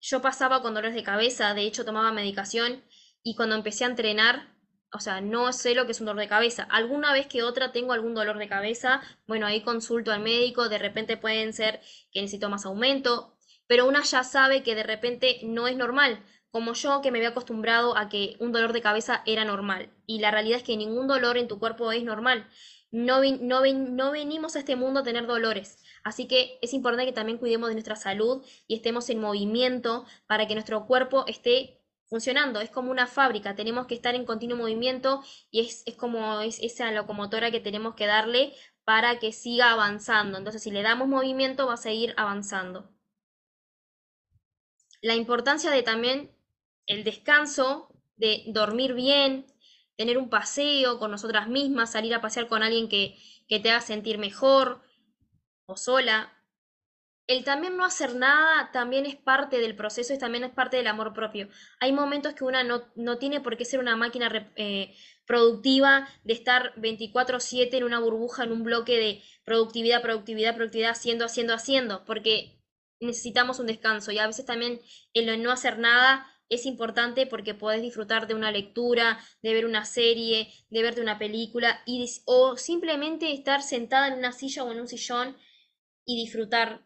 Yo 0.00 0.22
pasaba 0.22 0.62
con 0.62 0.74
dolores 0.74 0.94
de 0.94 1.02
cabeza, 1.02 1.52
de 1.54 1.62
hecho 1.62 1.84
tomaba 1.84 2.12
medicación 2.12 2.84
y 3.22 3.34
cuando 3.34 3.56
empecé 3.56 3.84
a 3.84 3.88
entrenar, 3.88 4.55
o 4.96 5.00
sea, 5.00 5.20
no 5.20 5.52
sé 5.52 5.74
lo 5.74 5.86
que 5.86 5.92
es 5.92 6.00
un 6.00 6.06
dolor 6.06 6.20
de 6.20 6.28
cabeza. 6.28 6.66
Alguna 6.70 7.12
vez 7.12 7.26
que 7.26 7.42
otra 7.42 7.70
tengo 7.70 7.92
algún 7.92 8.14
dolor 8.14 8.38
de 8.38 8.48
cabeza, 8.48 9.02
bueno, 9.26 9.46
ahí 9.46 9.60
consulto 9.62 10.10
al 10.10 10.20
médico, 10.20 10.68
de 10.68 10.78
repente 10.78 11.16
pueden 11.16 11.52
ser 11.52 11.80
que 12.10 12.22
necesito 12.22 12.48
más 12.48 12.64
aumento, 12.66 13.36
pero 13.66 13.86
una 13.86 14.02
ya 14.02 14.24
sabe 14.24 14.62
que 14.62 14.74
de 14.74 14.82
repente 14.82 15.40
no 15.42 15.68
es 15.68 15.76
normal, 15.76 16.24
como 16.50 16.72
yo 16.72 17.02
que 17.02 17.10
me 17.10 17.18
había 17.18 17.30
acostumbrado 17.30 17.96
a 17.96 18.08
que 18.08 18.36
un 18.38 18.52
dolor 18.52 18.72
de 18.72 18.80
cabeza 18.80 19.22
era 19.26 19.44
normal. 19.44 19.90
Y 20.06 20.20
la 20.20 20.30
realidad 20.30 20.58
es 20.58 20.64
que 20.64 20.76
ningún 20.76 21.06
dolor 21.08 21.36
en 21.36 21.48
tu 21.48 21.58
cuerpo 21.58 21.92
es 21.92 22.02
normal. 22.02 22.48
No, 22.90 23.20
no, 23.22 24.10
venimos 24.12 24.56
a 24.56 24.60
este 24.60 24.76
mundo 24.76 25.00
a 25.00 25.02
tener 25.02 25.26
dolores. 25.26 25.78
Así 26.02 26.26
que 26.26 26.58
es 26.62 26.72
importante 26.72 27.04
que 27.04 27.12
también 27.12 27.36
cuidemos 27.38 27.68
de 27.68 27.74
nuestra 27.74 27.96
salud 27.96 28.42
y 28.66 28.76
estemos 28.76 29.10
en 29.10 29.20
movimiento 29.20 30.06
para 30.26 30.46
que 30.46 30.54
nuestro 30.54 30.86
cuerpo 30.86 31.24
esté 31.26 31.75
funcionando. 32.08 32.60
Es 32.60 32.70
como 32.70 32.90
una 32.90 33.06
fábrica, 33.06 33.54
tenemos 33.54 33.86
que 33.86 33.94
estar 33.94 34.14
en 34.14 34.24
continuo 34.24 34.56
movimiento 34.56 35.22
y 35.50 35.60
es, 35.60 35.84
como 35.96 36.40
es 36.40 36.58
esa 36.60 36.90
locomotora 36.92 37.50
que 37.50 37.60
tenemos 37.60 37.94
que 37.94 38.06
darle 38.06 38.54
para 38.84 39.18
que 39.18 39.32
siga 39.32 39.72
avanzando. 39.72 40.38
Entonces, 40.38 40.62
si 40.62 40.70
le 40.70 40.82
damos 40.82 41.08
movimiento, 41.08 41.66
va 41.66 41.74
a 41.74 41.78
seguir 41.78 42.14
avanzando. 42.16 42.90
La 45.02 45.14
importancia 45.14 45.70
de 45.70 45.82
también 45.82 46.32
el 46.86 47.04
descanso, 47.04 47.88
de 48.16 48.44
dormir 48.46 48.94
bien, 48.94 49.46
tener 49.96 50.18
un 50.18 50.30
paseo 50.30 50.98
con 50.98 51.10
nosotras 51.10 51.48
mismas, 51.48 51.92
salir 51.92 52.14
a 52.14 52.20
pasear 52.20 52.48
con 52.48 52.62
alguien 52.62 52.88
que, 52.88 53.16
que 53.48 53.60
te 53.60 53.70
haga 53.70 53.80
sentir 53.80 54.18
mejor, 54.18 54.86
o 55.66 55.76
sola. 55.76 56.32
El 57.26 57.42
también 57.42 57.76
no 57.76 57.84
hacer 57.84 58.14
nada 58.14 58.70
también 58.72 59.04
es 59.04 59.16
parte 59.16 59.58
del 59.58 59.74
proceso 59.74 60.14
y 60.14 60.18
también 60.18 60.44
es 60.44 60.52
parte 60.52 60.76
del 60.76 60.86
amor 60.86 61.12
propio. 61.12 61.48
Hay 61.80 61.92
momentos 61.92 62.34
que 62.34 62.44
una 62.44 62.62
no, 62.62 62.84
no 62.94 63.18
tiene 63.18 63.40
por 63.40 63.56
qué 63.56 63.64
ser 63.64 63.80
una 63.80 63.96
máquina 63.96 64.52
eh, 64.54 64.94
productiva 65.26 66.08
de 66.22 66.34
estar 66.34 66.72
24/7 66.76 67.78
en 67.78 67.84
una 67.84 67.98
burbuja, 67.98 68.44
en 68.44 68.52
un 68.52 68.62
bloque 68.62 68.96
de 68.96 69.22
productividad, 69.44 70.02
productividad, 70.02 70.54
productividad, 70.54 70.92
haciendo, 70.92 71.24
haciendo, 71.24 71.54
haciendo, 71.54 72.04
porque 72.04 72.62
necesitamos 73.00 73.58
un 73.58 73.66
descanso 73.66 74.12
y 74.12 74.18
a 74.18 74.26
veces 74.26 74.46
también 74.46 74.80
el 75.12 75.42
no 75.42 75.50
hacer 75.50 75.78
nada 75.78 76.26
es 76.48 76.64
importante 76.64 77.26
porque 77.26 77.54
podés 77.54 77.82
disfrutar 77.82 78.28
de 78.28 78.34
una 78.34 78.52
lectura, 78.52 79.18
de 79.42 79.52
ver 79.52 79.66
una 79.66 79.84
serie, 79.84 80.48
de 80.70 80.82
verte 80.82 81.00
una 81.00 81.18
película 81.18 81.82
y, 81.86 82.08
o 82.24 82.56
simplemente 82.56 83.32
estar 83.32 83.62
sentada 83.62 84.08
en 84.08 84.14
una 84.14 84.30
silla 84.30 84.62
o 84.62 84.70
en 84.70 84.80
un 84.80 84.86
sillón 84.86 85.36
y 86.04 86.16
disfrutar 86.16 86.85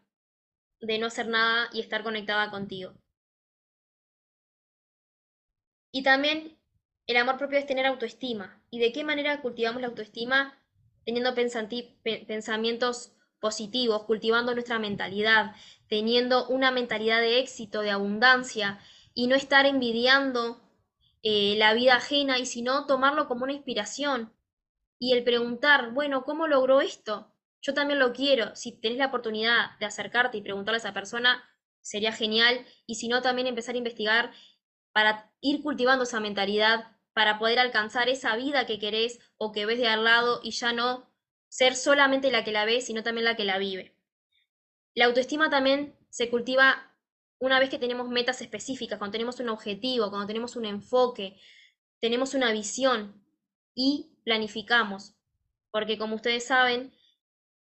de 0.81 0.99
no 0.99 1.07
hacer 1.07 1.27
nada 1.27 1.69
y 1.73 1.79
estar 1.79 2.03
conectada 2.03 2.51
contigo. 2.51 2.93
Y 5.91 6.03
también 6.03 6.57
el 7.07 7.17
amor 7.17 7.37
propio 7.37 7.59
es 7.59 7.65
tener 7.65 7.85
autoestima. 7.85 8.61
¿Y 8.69 8.79
de 8.79 8.91
qué 8.91 9.03
manera 9.03 9.41
cultivamos 9.41 9.81
la 9.81 9.87
autoestima? 9.87 10.61
teniendo 11.05 11.33
pensamientos 11.33 13.13
positivos, 13.39 14.03
cultivando 14.03 14.53
nuestra 14.53 14.79
mentalidad, 14.79 15.55
teniendo 15.87 16.47
una 16.47 16.71
mentalidad 16.71 17.21
de 17.21 17.39
éxito, 17.39 17.81
de 17.81 17.91
abundancia, 17.91 18.79
y 19.13 19.27
no 19.27 19.35
estar 19.35 19.65
envidiando 19.65 20.61
eh, 21.23 21.55
la 21.57 21.73
vida 21.73 21.95
ajena, 21.95 22.39
y 22.39 22.45
sino 22.45 22.85
tomarlo 22.85 23.27
como 23.27 23.43
una 23.43 23.53
inspiración. 23.53 24.31
Y 24.99 25.13
el 25.13 25.23
preguntar, 25.23 25.91
bueno, 25.91 26.23
¿cómo 26.23 26.47
logró 26.47 26.81
esto? 26.81 27.30
Yo 27.61 27.73
también 27.73 27.99
lo 27.99 28.13
quiero. 28.13 28.55
Si 28.55 28.79
tenés 28.79 28.97
la 28.97 29.07
oportunidad 29.07 29.77
de 29.79 29.85
acercarte 29.85 30.37
y 30.37 30.41
preguntarle 30.41 30.77
a 30.77 30.79
esa 30.79 30.93
persona, 30.93 31.43
sería 31.81 32.11
genial. 32.11 32.65
Y 32.85 32.95
si 32.95 33.07
no, 33.07 33.21
también 33.21 33.47
empezar 33.47 33.75
a 33.75 33.77
investigar 33.77 34.31
para 34.91 35.31
ir 35.41 35.61
cultivando 35.61 36.03
esa 36.03 36.19
mentalidad, 36.19 36.97
para 37.13 37.39
poder 37.39 37.59
alcanzar 37.59 38.09
esa 38.09 38.35
vida 38.35 38.65
que 38.65 38.79
querés 38.79 39.19
o 39.37 39.51
que 39.51 39.65
ves 39.65 39.79
de 39.79 39.87
al 39.87 40.03
lado 40.03 40.39
y 40.43 40.51
ya 40.51 40.73
no 40.73 41.11
ser 41.49 41.75
solamente 41.75 42.31
la 42.31 42.43
que 42.43 42.51
la 42.51 42.65
ve, 42.65 42.81
sino 42.81 43.03
también 43.03 43.25
la 43.25 43.35
que 43.35 43.43
la 43.43 43.57
vive. 43.57 43.95
La 44.93 45.05
autoestima 45.05 45.49
también 45.49 45.97
se 46.09 46.29
cultiva 46.29 46.91
una 47.39 47.59
vez 47.59 47.69
que 47.69 47.79
tenemos 47.79 48.07
metas 48.07 48.41
específicas, 48.41 48.99
cuando 48.99 49.13
tenemos 49.13 49.39
un 49.39 49.49
objetivo, 49.49 50.09
cuando 50.09 50.27
tenemos 50.27 50.55
un 50.55 50.65
enfoque, 50.65 51.37
tenemos 51.99 52.33
una 52.33 52.51
visión 52.51 53.25
y 53.73 54.11
planificamos. 54.23 55.15
Porque 55.71 55.97
como 55.97 56.15
ustedes 56.15 56.45
saben, 56.45 56.93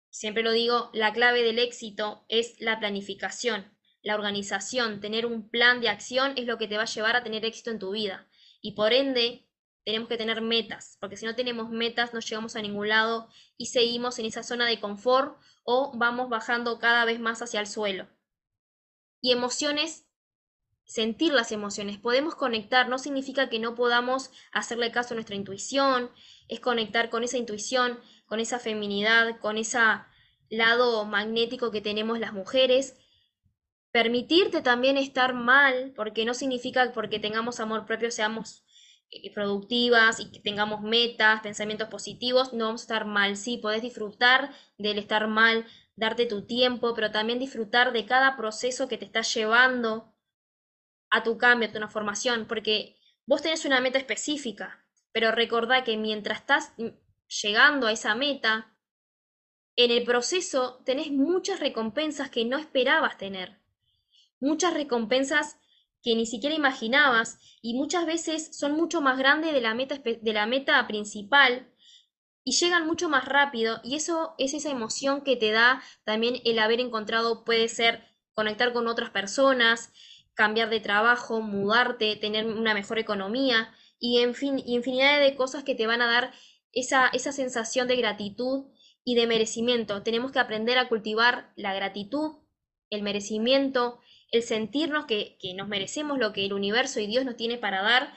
siempre 0.10 0.44
lo 0.44 0.52
digo, 0.52 0.90
la 0.94 1.14
clave 1.14 1.44
del 1.44 1.60
éxito 1.60 2.26
es 2.30 2.60
la 2.60 2.80
planificación, 2.80 3.72
la 4.02 4.16
organización, 4.16 5.02
tener 5.02 5.26
un 5.26 5.50
plan 5.50 5.82
de 5.82 5.90
acción 5.90 6.34
es 6.38 6.46
lo 6.46 6.58
que 6.58 6.68
te 6.68 6.78
va 6.78 6.84
a 6.84 6.94
llevar 6.94 7.16
a 7.16 7.24
tener 7.24 7.46
éxito 7.46 7.72
en 7.72 7.80
tu 7.80 7.92
vida. 7.92 8.28
Y 8.62 8.72
por 8.74 8.94
ende, 8.94 9.46
tenemos 9.84 10.08
que 10.08 10.18
tener 10.18 10.42
metas, 10.42 10.98
porque 11.00 11.18
si 11.18 11.26
no 11.26 11.36
tenemos 11.36 11.70
metas 11.70 12.14
no 12.14 12.20
llegamos 12.20 12.56
a 12.56 12.62
ningún 12.62 12.90
lado 12.90 13.28
y 13.58 13.68
seguimos 13.68 14.20
en 14.20 14.26
esa 14.26 14.44
zona 14.44 14.66
de 14.68 14.80
confort 14.80 15.38
o 15.64 15.92
vamos 15.96 16.30
bajando 16.30 16.80
cada 16.80 17.06
vez 17.06 17.20
más 17.20 17.42
hacia 17.42 17.60
el 17.60 17.68
suelo. 17.68 18.08
Y 19.22 19.32
emociones, 19.32 20.06
sentir 20.86 21.34
las 21.34 21.52
emociones, 21.52 21.98
podemos 21.98 22.36
conectar, 22.36 22.88
no 22.88 23.00
significa 23.00 23.50
que 23.50 23.60
no 23.60 23.76
podamos 23.76 24.32
hacerle 24.52 24.92
caso 24.92 25.14
a 25.14 25.16
nuestra 25.16 25.36
intuición, 25.36 26.12
es 26.48 26.60
conectar 26.60 27.10
con 27.10 27.24
esa 27.24 27.38
intuición, 27.38 28.00
con 28.30 28.40
esa 28.40 28.60
feminidad, 28.60 29.40
con 29.40 29.58
ese 29.58 29.80
lado 30.50 31.04
magnético 31.06 31.72
que 31.72 31.82
tenemos 31.82 32.20
las 32.20 32.32
mujeres. 32.32 32.96
Permitirte 33.92 34.62
también 34.62 34.98
estar 34.98 35.34
mal, 35.34 35.94
porque 35.96 36.24
no 36.24 36.36
significa 36.36 36.92
porque 36.94 37.20
tengamos 37.20 37.60
amor 37.60 37.88
propio 37.88 38.12
seamos 38.12 38.64
eh, 39.10 39.34
productivas 39.34 40.20
y 40.20 40.32
que 40.32 40.40
tengamos 40.40 40.82
metas, 40.82 41.42
pensamientos 41.42 41.90
positivos, 41.90 42.54
no 42.54 42.66
vamos 42.66 42.82
a 42.82 42.84
estar 42.84 43.06
mal. 43.06 43.36
Sí, 43.36 43.58
podés 43.58 43.82
disfrutar 43.82 44.52
del 44.78 45.00
estar 45.00 45.28
mal, 45.28 45.66
darte 45.96 46.28
tu 46.28 46.46
tiempo, 46.46 46.94
pero 46.94 47.10
también 47.10 47.40
disfrutar 47.40 47.92
de 47.92 48.06
cada 48.06 48.38
proceso 48.38 48.88
que 48.88 49.00
te 49.00 49.06
está 49.06 49.22
llevando 49.22 50.14
a 51.10 51.24
tu 51.24 51.40
cambio, 51.40 51.68
a 51.68 51.72
tu 51.72 51.80
transformación, 51.80 52.46
porque 52.48 52.96
vos 53.26 53.42
tenés 53.42 53.66
una 53.66 53.82
meta 53.82 53.98
específica, 53.98 54.86
pero 55.12 55.32
recordá 55.32 55.84
que 55.84 55.98
mientras 55.98 56.42
estás 56.42 56.74
llegando 57.30 57.88
a 57.88 57.92
esa 57.92 58.16
meta, 58.16 58.76
en 59.76 59.92
el 59.92 60.04
proceso 60.04 60.82
tenés 60.86 61.12
muchas 61.12 61.60
recompensas 61.60 62.30
que 62.30 62.44
no 62.44 62.58
esperabas 62.58 63.18
tener. 63.18 63.60
Muchas 64.40 64.74
recompensas 64.74 65.58
que 66.04 66.16
ni 66.16 66.26
siquiera 66.26 66.56
imaginabas 66.56 67.40
y 67.62 67.76
muchas 67.76 68.06
veces 68.06 68.58
son 68.58 68.74
mucho 68.74 69.02
más 69.02 69.18
grandes 69.18 69.54
de 69.54 69.62
la 69.62 69.74
meta, 69.74 69.98
de 69.98 70.34
la 70.34 70.46
meta 70.46 70.86
principal 70.88 71.72
y 72.44 72.54
llegan 72.54 72.88
mucho 72.88 73.10
más 73.10 73.26
rápido 73.26 73.80
y 73.84 73.96
eso 73.96 74.34
es 74.38 74.54
esa 74.54 74.70
emoción 74.70 75.22
que 75.22 75.36
te 75.36 75.52
da 75.52 75.82
también 76.04 76.42
el 76.46 76.60
haber 76.60 76.80
encontrado, 76.80 77.44
puede 77.44 77.68
ser 77.68 78.04
conectar 78.34 78.74
con 78.74 78.88
otras 78.88 79.10
personas, 79.10 79.92
cambiar 80.34 80.70
de 80.70 80.80
trabajo, 80.80 81.42
mudarte, 81.42 82.16
tener 82.16 82.46
una 82.48 82.74
mejor 82.74 82.98
economía 82.98 83.74
y 84.00 84.20
en 84.20 84.34
fin, 84.34 84.64
infinidad 84.66 85.20
de 85.20 85.36
cosas 85.36 85.64
que 85.66 85.76
te 85.76 85.86
van 85.86 86.02
a 86.02 86.08
dar 86.08 86.34
esa, 86.74 87.08
esa 87.08 87.32
sensación 87.32 87.88
de 87.88 87.96
gratitud 87.96 88.66
y 89.04 89.16
de 89.16 89.28
merecimiento. 89.28 90.04
Tenemos 90.04 90.32
que 90.32 90.40
aprender 90.40 90.78
a 90.78 90.88
cultivar 90.88 91.52
la 91.56 91.74
gratitud, 91.74 92.38
el 92.90 93.02
merecimiento, 93.02 94.00
el 94.32 94.44
sentirnos 94.44 95.06
que, 95.06 95.38
nos 95.56 95.68
merecemos 95.68 96.20
lo 96.20 96.34
que 96.34 96.46
el 96.46 96.54
universo 96.54 97.00
y 97.00 97.08
Dios 97.08 97.26
nos 97.26 97.36
tiene 97.36 97.58
para 97.58 97.82
dar 97.82 98.14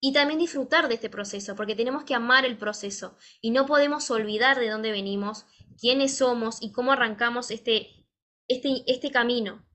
y 0.00 0.12
también 0.12 0.38
disfrutar 0.38 0.88
de 0.88 0.94
este 0.94 1.10
proceso, 1.10 1.56
porque 1.56 1.74
tenemos 1.74 2.04
que 2.04 2.14
amar 2.14 2.44
el 2.44 2.58
proceso 2.58 3.16
y 3.40 3.50
no 3.50 3.66
podemos 3.66 4.10
olvidar 4.10 4.58
de 4.60 4.68
dónde 4.68 4.92
venimos, 4.92 5.46
quiénes 5.80 6.16
somos 6.16 6.62
y 6.62 6.70
cómo 6.70 6.92
arrancamos 6.92 7.50
este, 7.50 8.06
este, 8.46 8.84
este 8.86 9.10
camino. 9.10 9.66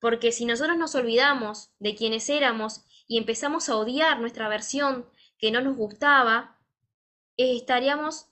Porque 0.00 0.32
si 0.32 0.44
nosotros 0.44 0.76
nos 0.76 0.94
olvidamos 0.94 1.70
de 1.78 1.94
quiénes 1.94 2.28
éramos 2.28 2.84
y 3.08 3.18
empezamos 3.18 3.68
a 3.68 3.76
odiar 3.76 4.20
nuestra 4.20 4.48
versión 4.48 5.08
que 5.38 5.50
no 5.50 5.60
nos 5.60 5.76
gustaba, 5.76 6.61
estaríamos 7.50 8.28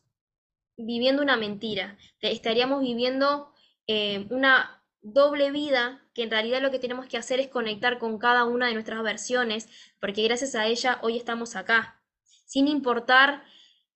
viviendo 0.76 1.22
una 1.22 1.36
mentira, 1.36 1.98
estaríamos 2.20 2.80
viviendo 2.80 3.52
eh, 3.86 4.26
una, 4.30 4.80
doble 5.02 5.50
vida, 5.50 6.02
que 6.14 6.24
en 6.24 6.30
realidad 6.30 6.60
lo 6.60 6.70
que 6.70 6.78
tenemos 6.78 7.06
que 7.06 7.16
hacer 7.16 7.40
es 7.40 7.48
conectar 7.48 7.98
con 7.98 8.18
cada 8.18 8.44
una 8.44 8.66
de 8.66 8.74
nuestras 8.74 9.02
versiones, 9.02 9.68
porque 10.00 10.22
gracias 10.22 10.54
a 10.54 10.66
ella 10.66 10.98
hoy 11.02 11.16
estamos 11.16 11.56
acá, 11.56 12.02
sin 12.44 12.68
importar 12.68 13.44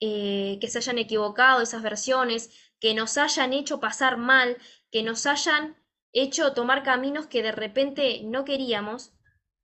eh, 0.00 0.58
que 0.60 0.68
se 0.68 0.78
hayan 0.78 0.98
equivocado 0.98 1.60
esas 1.60 1.82
versiones, 1.82 2.50
que 2.80 2.94
nos 2.94 3.18
hayan 3.18 3.52
hecho 3.52 3.80
pasar 3.80 4.16
mal, 4.16 4.56
que 4.90 5.02
nos 5.02 5.26
hayan 5.26 5.76
hecho 6.12 6.52
tomar 6.52 6.82
caminos 6.82 7.26
que 7.26 7.42
de 7.42 7.52
repente 7.52 8.22
no 8.24 8.44
queríamos, 8.44 9.12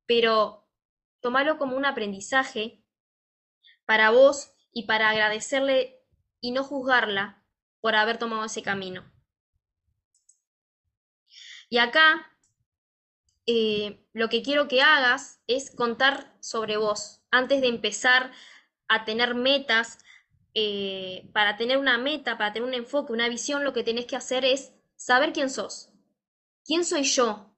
pero 0.07 0.67
tomarlo 1.21 1.59
como 1.59 1.77
un 1.77 1.85
aprendizaje 1.85 2.83
para 3.85 4.11
vos 4.11 4.53
y 4.73 4.87
para 4.87 5.11
agradecerle 5.11 6.01
y 6.41 6.53
no 6.53 6.65
juzgarla 6.65 7.45
por 7.81 7.95
haber 7.95 8.19
tomado 8.19 8.45
ese 8.45 8.63
camino. 8.63 9.11
Y 11.69 11.79
acá 11.79 12.31
eh, 13.47 14.05
lo 14.13 14.29
que 14.29 14.43
quiero 14.43 14.69
que 14.69 14.83
hagas 14.83 15.41
es 15.47 15.75
contar 15.75 16.37
sobre 16.41 16.77
vos. 16.77 17.23
Antes 17.31 17.61
de 17.61 17.69
empezar 17.69 18.33
a 18.89 19.05
tener 19.05 19.35
metas, 19.35 19.99
eh, 20.55 21.31
para 21.33 21.57
tener 21.57 21.79
una 21.79 21.97
meta, 21.97 22.37
para 22.37 22.53
tener 22.53 22.69
un 22.69 22.75
enfoque, 22.75 23.13
una 23.13 23.29
visión, 23.29 23.65
lo 23.65 23.73
que 23.73 23.85
tenés 23.85 24.07
que 24.07 24.17
hacer 24.17 24.45
es 24.45 24.73
saber 24.97 25.33
quién 25.33 25.49
sos. 25.49 25.91
¿Quién 26.65 26.85
soy 26.85 27.05
yo? 27.05 27.50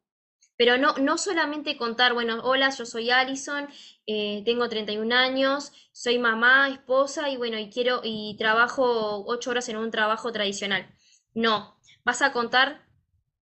Pero 0.62 0.79
no, 0.79 0.94
no 0.94 1.18
solamente 1.18 1.77
contar, 1.77 2.14
bueno, 2.14 2.38
hola, 2.44 2.70
yo 2.70 2.87
soy 2.87 3.11
Alison, 3.11 3.66
eh, 4.07 4.44
tengo 4.44 4.68
31 4.68 5.12
años, 5.12 5.72
soy 5.90 6.20
mamá, 6.20 6.68
esposa 6.68 7.29
y 7.31 7.37
bueno, 7.37 7.59
y 7.59 7.68
quiero 7.68 8.01
y 8.05 8.37
trabajo 8.38 9.25
8 9.27 9.51
horas 9.51 9.68
en 9.70 9.77
un 9.77 9.90
trabajo 9.90 10.31
tradicional. 10.31 10.88
No, 11.35 11.77
vas 12.05 12.22
a 12.22 12.31
contar 12.31 12.87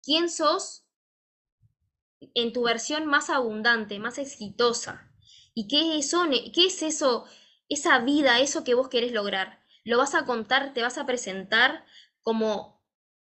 quién 0.02 0.30
sos 0.30 0.86
en 2.32 2.54
tu 2.54 2.62
versión 2.62 3.04
más 3.04 3.28
abundante, 3.28 3.98
más 3.98 4.16
exitosa. 4.16 5.12
¿Y 5.52 5.68
qué 5.68 5.98
es 5.98 6.06
eso, 6.06 6.24
qué 6.54 6.68
es 6.68 6.80
eso, 6.80 7.26
esa 7.68 7.98
vida, 7.98 8.40
eso 8.40 8.64
que 8.64 8.72
vos 8.72 8.88
querés 8.88 9.12
lograr? 9.12 9.62
Lo 9.84 9.98
vas 9.98 10.14
a 10.14 10.24
contar, 10.24 10.72
te 10.72 10.80
vas 10.80 10.96
a 10.96 11.04
presentar 11.04 11.84
como 12.22 12.82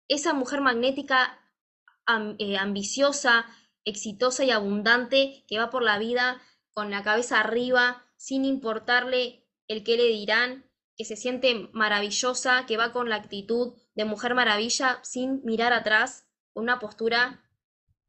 esa 0.09 0.33
mujer 0.33 0.63
magnética 0.63 1.39
eh, 2.39 2.57
ambiciosa, 2.57 3.45
exitosa 3.85 4.45
y 4.45 4.51
abundante 4.51 5.45
que 5.47 5.59
va 5.59 5.71
por 5.71 5.83
la 5.83 5.99
vida 5.99 6.41
con 6.73 6.91
la 6.91 7.03
cabeza 7.03 7.41
arriba, 7.41 8.05
sin 8.17 8.45
importarle 8.45 9.47
el 9.69 9.85
que 9.85 9.97
le 9.97 10.09
dirán, 10.09 10.69
que 10.97 11.05
se 11.05 11.17
siente 11.17 11.69
maravillosa, 11.73 12.67
que 12.67 12.77
va 12.77 12.93
con 12.93 13.09
la 13.09 13.17
actitud 13.17 13.75
de 13.95 14.05
mujer 14.05 14.35
maravilla 14.35 15.01
sin 15.03 15.45
mirar 15.45 15.73
atrás 15.73 16.27
una 16.53 16.79
postura 16.79 17.45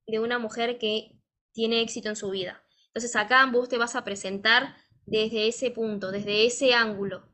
de 0.07 0.19
una 0.19 0.39
mujer 0.39 0.77
que 0.77 1.19
tiene 1.51 1.81
éxito 1.81 2.09
en 2.09 2.15
su 2.15 2.29
vida. 2.29 2.63
Entonces 2.87 3.15
acá 3.15 3.45
vos 3.51 3.69
te 3.69 3.77
vas 3.77 3.95
a 3.95 4.03
presentar 4.03 4.75
desde 5.05 5.47
ese 5.47 5.71
punto, 5.71 6.11
desde 6.11 6.45
ese 6.45 6.73
ángulo. 6.73 7.27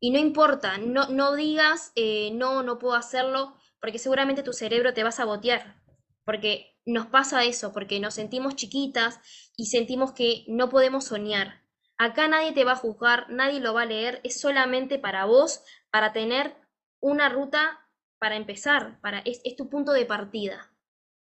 Y 0.00 0.10
no 0.10 0.18
importa, 0.18 0.78
no, 0.78 1.08
no 1.08 1.34
digas, 1.34 1.92
eh, 1.94 2.30
no, 2.34 2.62
no 2.62 2.78
puedo 2.78 2.94
hacerlo, 2.94 3.54
porque 3.80 3.98
seguramente 3.98 4.42
tu 4.42 4.52
cerebro 4.52 4.92
te 4.92 5.02
va 5.02 5.08
a 5.10 5.12
sabotear, 5.12 5.82
porque 6.24 6.73
nos 6.86 7.06
pasa 7.06 7.44
eso, 7.44 7.72
porque 7.72 8.00
nos 8.00 8.14
sentimos 8.14 8.56
chiquitas 8.56 9.20
y 9.56 9.66
sentimos 9.66 10.12
que 10.12 10.44
no 10.48 10.68
podemos 10.68 11.06
soñar. 11.06 11.62
Acá 11.96 12.28
nadie 12.28 12.52
te 12.52 12.64
va 12.64 12.72
a 12.72 12.76
juzgar, 12.76 13.30
nadie 13.30 13.60
lo 13.60 13.72
va 13.74 13.82
a 13.82 13.86
leer, 13.86 14.20
es 14.24 14.40
solamente 14.40 14.98
para 14.98 15.24
vos, 15.24 15.62
para 15.90 16.12
tener 16.12 16.56
una 17.00 17.28
ruta 17.28 17.80
para 18.18 18.36
empezar, 18.36 19.00
para, 19.00 19.20
es, 19.20 19.40
es 19.44 19.56
tu 19.56 19.68
punto 19.68 19.92
de 19.92 20.06
partida. 20.06 20.72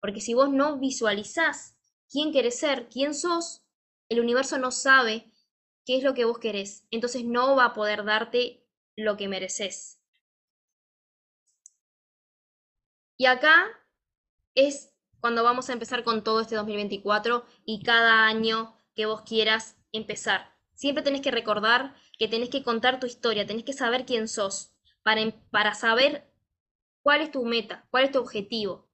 Porque 0.01 0.21
si 0.21 0.35
vos 0.35 0.51
no 0.51 0.79
visualizás 0.79 1.77
quién 2.09 2.33
querés 2.33 2.59
ser, 2.59 2.89
quién 2.89 3.15
sos, 3.15 3.65
el 4.09 4.21
universo 4.21 4.59
no 4.59 4.71
sabe 4.71 5.33
qué 5.85 5.97
es 5.97 6.05
lo 6.05 6.15
que 6.15 6.25
vos 6.25 6.39
querés. 6.39 6.87
Entonces 6.91 7.25
no 7.25 7.57
va 7.57 7.67
a 7.67 7.75
poder 7.75 8.05
darte 8.05 8.65
lo 8.97 9.17
que 9.17 9.29
mereces. 9.29 10.01
Y 13.17 13.27
acá 13.27 13.67
es 14.55 14.92
cuando 15.23 15.45
vamos 15.45 15.71
a 15.71 15.73
empezar 15.73 16.03
con 16.03 16.25
todo 16.25 16.41
este 16.41 16.57
2024 16.57 17.47
y 17.65 17.85
cada 17.85 18.27
año 18.27 18.77
que 18.97 19.07
vos 19.07 19.23
quieras 19.23 19.77
empezar. 19.93 20.53
Siempre 20.75 21.05
tenés 21.05 21.21
que 21.21 21.31
recordar 21.31 21.95
que 22.19 22.27
tenés 22.27 22.51
que 22.51 22.65
contar 22.65 22.99
tu 22.99 23.07
historia, 23.07 23.47
tenés 23.47 23.63
que 23.63 23.73
saber 23.73 24.05
quién 24.05 24.27
sos 24.27 24.75
para, 25.05 25.21
em, 25.21 25.31
para 25.53 25.75
saber 25.75 26.29
cuál 27.03 27.21
es 27.21 27.31
tu 27.31 27.45
meta, 27.45 27.87
cuál 27.91 28.03
es 28.03 28.11
tu 28.11 28.19
objetivo. 28.19 28.91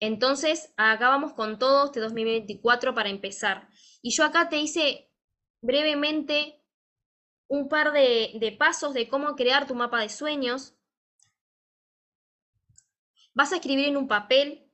Entonces, 0.00 0.72
acá 0.78 1.10
vamos 1.10 1.34
con 1.34 1.58
todo 1.58 1.84
este 1.84 2.00
2024 2.00 2.94
para 2.94 3.10
empezar. 3.10 3.68
Y 4.00 4.12
yo 4.12 4.24
acá 4.24 4.48
te 4.48 4.56
hice 4.56 5.10
brevemente 5.60 6.64
un 7.46 7.68
par 7.68 7.92
de, 7.92 8.38
de 8.40 8.52
pasos 8.52 8.94
de 8.94 9.06
cómo 9.06 9.36
crear 9.36 9.66
tu 9.66 9.74
mapa 9.74 10.00
de 10.00 10.08
sueños. 10.08 10.74
Vas 13.34 13.52
a 13.52 13.56
escribir 13.56 13.88
en 13.88 13.98
un 13.98 14.08
papel, 14.08 14.67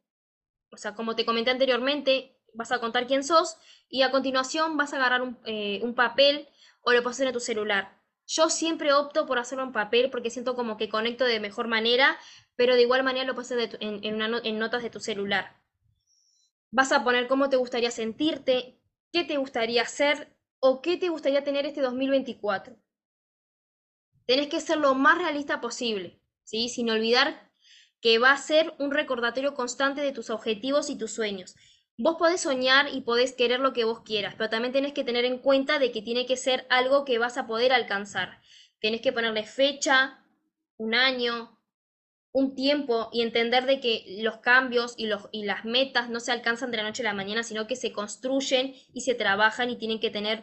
o 0.75 0.77
sea, 0.77 0.95
como 0.95 1.17
te 1.17 1.25
comenté 1.25 1.51
anteriormente, 1.51 2.37
vas 2.53 2.73
a 2.73 2.81
contar 2.81 3.07
quién 3.07 3.25
sos 3.25 3.57
y 3.89 4.03
a 4.03 4.11
continuación 4.11 4.77
vas 4.77 4.93
a 4.93 4.97
agarrar 4.97 5.23
un, 5.23 5.39
eh, 5.47 5.81
un 5.83 5.95
papel 5.95 6.49
o 6.83 6.93
lo 6.93 7.03
puedes 7.03 7.21
en 7.21 7.33
tu 7.33 7.41
celular. 7.41 8.01
Yo 8.27 8.49
siempre 8.51 8.93
opto 8.93 9.27
por 9.27 9.39
hacerlo 9.39 9.65
en 9.65 9.73
papel 9.73 10.11
porque 10.11 10.31
siento 10.31 10.55
como 10.55 10.77
que 10.77 10.89
conecto 10.89 11.25
de 11.25 11.41
mejor 11.41 11.69
manera, 11.69 12.19
pero 12.57 12.75
de 12.75 12.83
igual 12.83 13.03
manera 13.03 13.27
lo 13.27 13.35
puedes 13.35 13.53
hacer 13.53 13.79
en, 13.81 14.01
en 14.03 14.59
notas 14.59 14.83
de 14.83 14.91
tu 14.91 15.01
celular. 15.01 15.61
Vas 16.71 16.93
a 16.93 17.05
poner 17.05 17.29
cómo 17.29 17.49
te 17.49 17.57
gustaría 17.57 17.91
sentirte, 17.91 18.81
qué 19.13 19.25
te 19.25 19.37
gustaría 19.37 19.83
hacer 19.83 20.37
o 20.59 20.81
qué 20.83 20.97
te 20.97 21.09
gustaría 21.09 21.45
tener 21.45 21.67
este 21.67 21.83
2024. 21.83 22.77
Tenés 24.27 24.49
que 24.49 24.61
ser 24.61 24.79
lo 24.79 24.95
más 24.95 25.19
realista 25.19 25.61
posible, 25.61 26.21
¿sí? 26.45 26.69
Sin 26.69 26.89
olvidar 26.91 27.44
que 28.05 28.19
va 28.19 28.33
a 28.33 28.37
ser 28.37 28.75
un 28.79 28.91
recordatorio 28.91 29.55
constante 29.55 30.03
de 30.03 30.13
tus 30.13 30.29
objetivos 30.29 30.91
y 30.91 30.99
tus 30.99 31.13
sueños. 31.13 31.57
Vos 31.97 32.17
podés 32.19 32.43
soñar 32.43 32.89
y 32.93 33.01
podés 33.01 33.33
querer 33.33 33.61
lo 33.61 33.73
que 33.73 33.85
vos 33.85 34.03
quieras, 34.03 34.35
pero 34.37 34.51
también 34.51 34.75
tenés 34.75 34.93
que 34.93 35.05
tener 35.05 35.25
en 35.25 35.39
cuenta 35.39 35.79
de 35.79 35.91
que 35.91 36.03
tiene 36.03 36.27
que 36.27 36.37
ser 36.37 36.67
algo 36.69 37.07
que 37.07 37.19
vas 37.19 37.39
a 37.39 37.47
poder 37.47 37.73
alcanzar. 37.73 38.43
Tenés 38.79 39.01
que 39.01 39.15
ponerle 39.15 39.45
fecha, 39.45 40.23
un 40.77 40.95
año, 40.95 41.59
un 42.31 42.55
tiempo 42.55 43.09
y 43.11 43.23
entender 43.23 43.65
de 43.65 43.81
que 43.81 44.19
los 44.19 44.37
cambios 44.37 44.93
y, 44.99 45.07
los, 45.07 45.31
y 45.33 45.45
las 45.45 45.65
metas 45.65 46.11
no 46.11 46.21
se 46.21 46.31
alcanzan 46.31 46.71
de 46.71 46.77
la 46.77 46.83
noche 46.83 47.01
a 47.01 47.07
la 47.07 47.15
mañana, 47.15 47.43
sino 47.43 47.67
que 47.67 47.75
se 47.75 47.93
construyen 47.93 48.75
y 48.93 49.01
se 49.01 49.15
trabajan 49.15 49.71
y 49.71 49.79
tienen 49.79 49.99
que 49.99 50.11
tener 50.11 50.43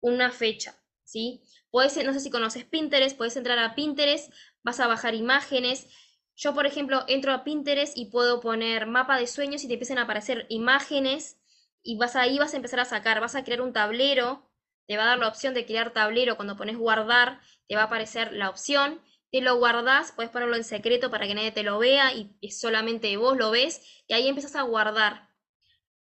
una 0.00 0.30
fecha, 0.30 0.80
¿sí? 1.02 1.42
Puedes, 1.72 1.96
no 2.04 2.12
sé 2.12 2.20
si 2.20 2.30
conoces 2.30 2.64
Pinterest, 2.64 3.16
puedes 3.16 3.36
entrar 3.36 3.58
a 3.58 3.74
Pinterest, 3.74 4.32
vas 4.62 4.78
a 4.78 4.86
bajar 4.86 5.16
imágenes, 5.16 5.88
yo, 6.36 6.54
por 6.54 6.66
ejemplo, 6.66 7.04
entro 7.08 7.32
a 7.32 7.44
Pinterest 7.44 7.96
y 7.96 8.06
puedo 8.06 8.40
poner 8.40 8.86
mapa 8.86 9.18
de 9.18 9.26
sueños 9.26 9.64
y 9.64 9.68
te 9.68 9.74
empiezan 9.74 9.98
a 9.98 10.02
aparecer 10.02 10.46
imágenes 10.48 11.38
y 11.82 11.96
vas 11.96 12.16
ahí 12.16 12.38
vas 12.38 12.54
a 12.54 12.56
empezar 12.56 12.80
a 12.80 12.84
sacar, 12.84 13.20
vas 13.20 13.34
a 13.34 13.44
crear 13.44 13.60
un 13.60 13.72
tablero, 13.72 14.50
te 14.86 14.96
va 14.96 15.04
a 15.04 15.06
dar 15.06 15.18
la 15.18 15.28
opción 15.28 15.54
de 15.54 15.66
crear 15.66 15.92
tablero, 15.92 16.36
cuando 16.36 16.56
pones 16.56 16.76
guardar, 16.76 17.40
te 17.68 17.76
va 17.76 17.82
a 17.82 17.86
aparecer 17.86 18.32
la 18.32 18.50
opción, 18.50 19.00
te 19.30 19.40
lo 19.40 19.56
guardas, 19.56 20.12
puedes 20.12 20.30
ponerlo 20.30 20.56
en 20.56 20.64
secreto 20.64 21.10
para 21.10 21.26
que 21.26 21.34
nadie 21.34 21.52
te 21.52 21.62
lo 21.62 21.78
vea 21.78 22.12
y 22.14 22.50
solamente 22.50 23.16
vos 23.16 23.36
lo 23.36 23.50
ves 23.50 24.04
y 24.06 24.14
ahí 24.14 24.28
empiezas 24.28 24.56
a 24.56 24.62
guardar. 24.62 25.28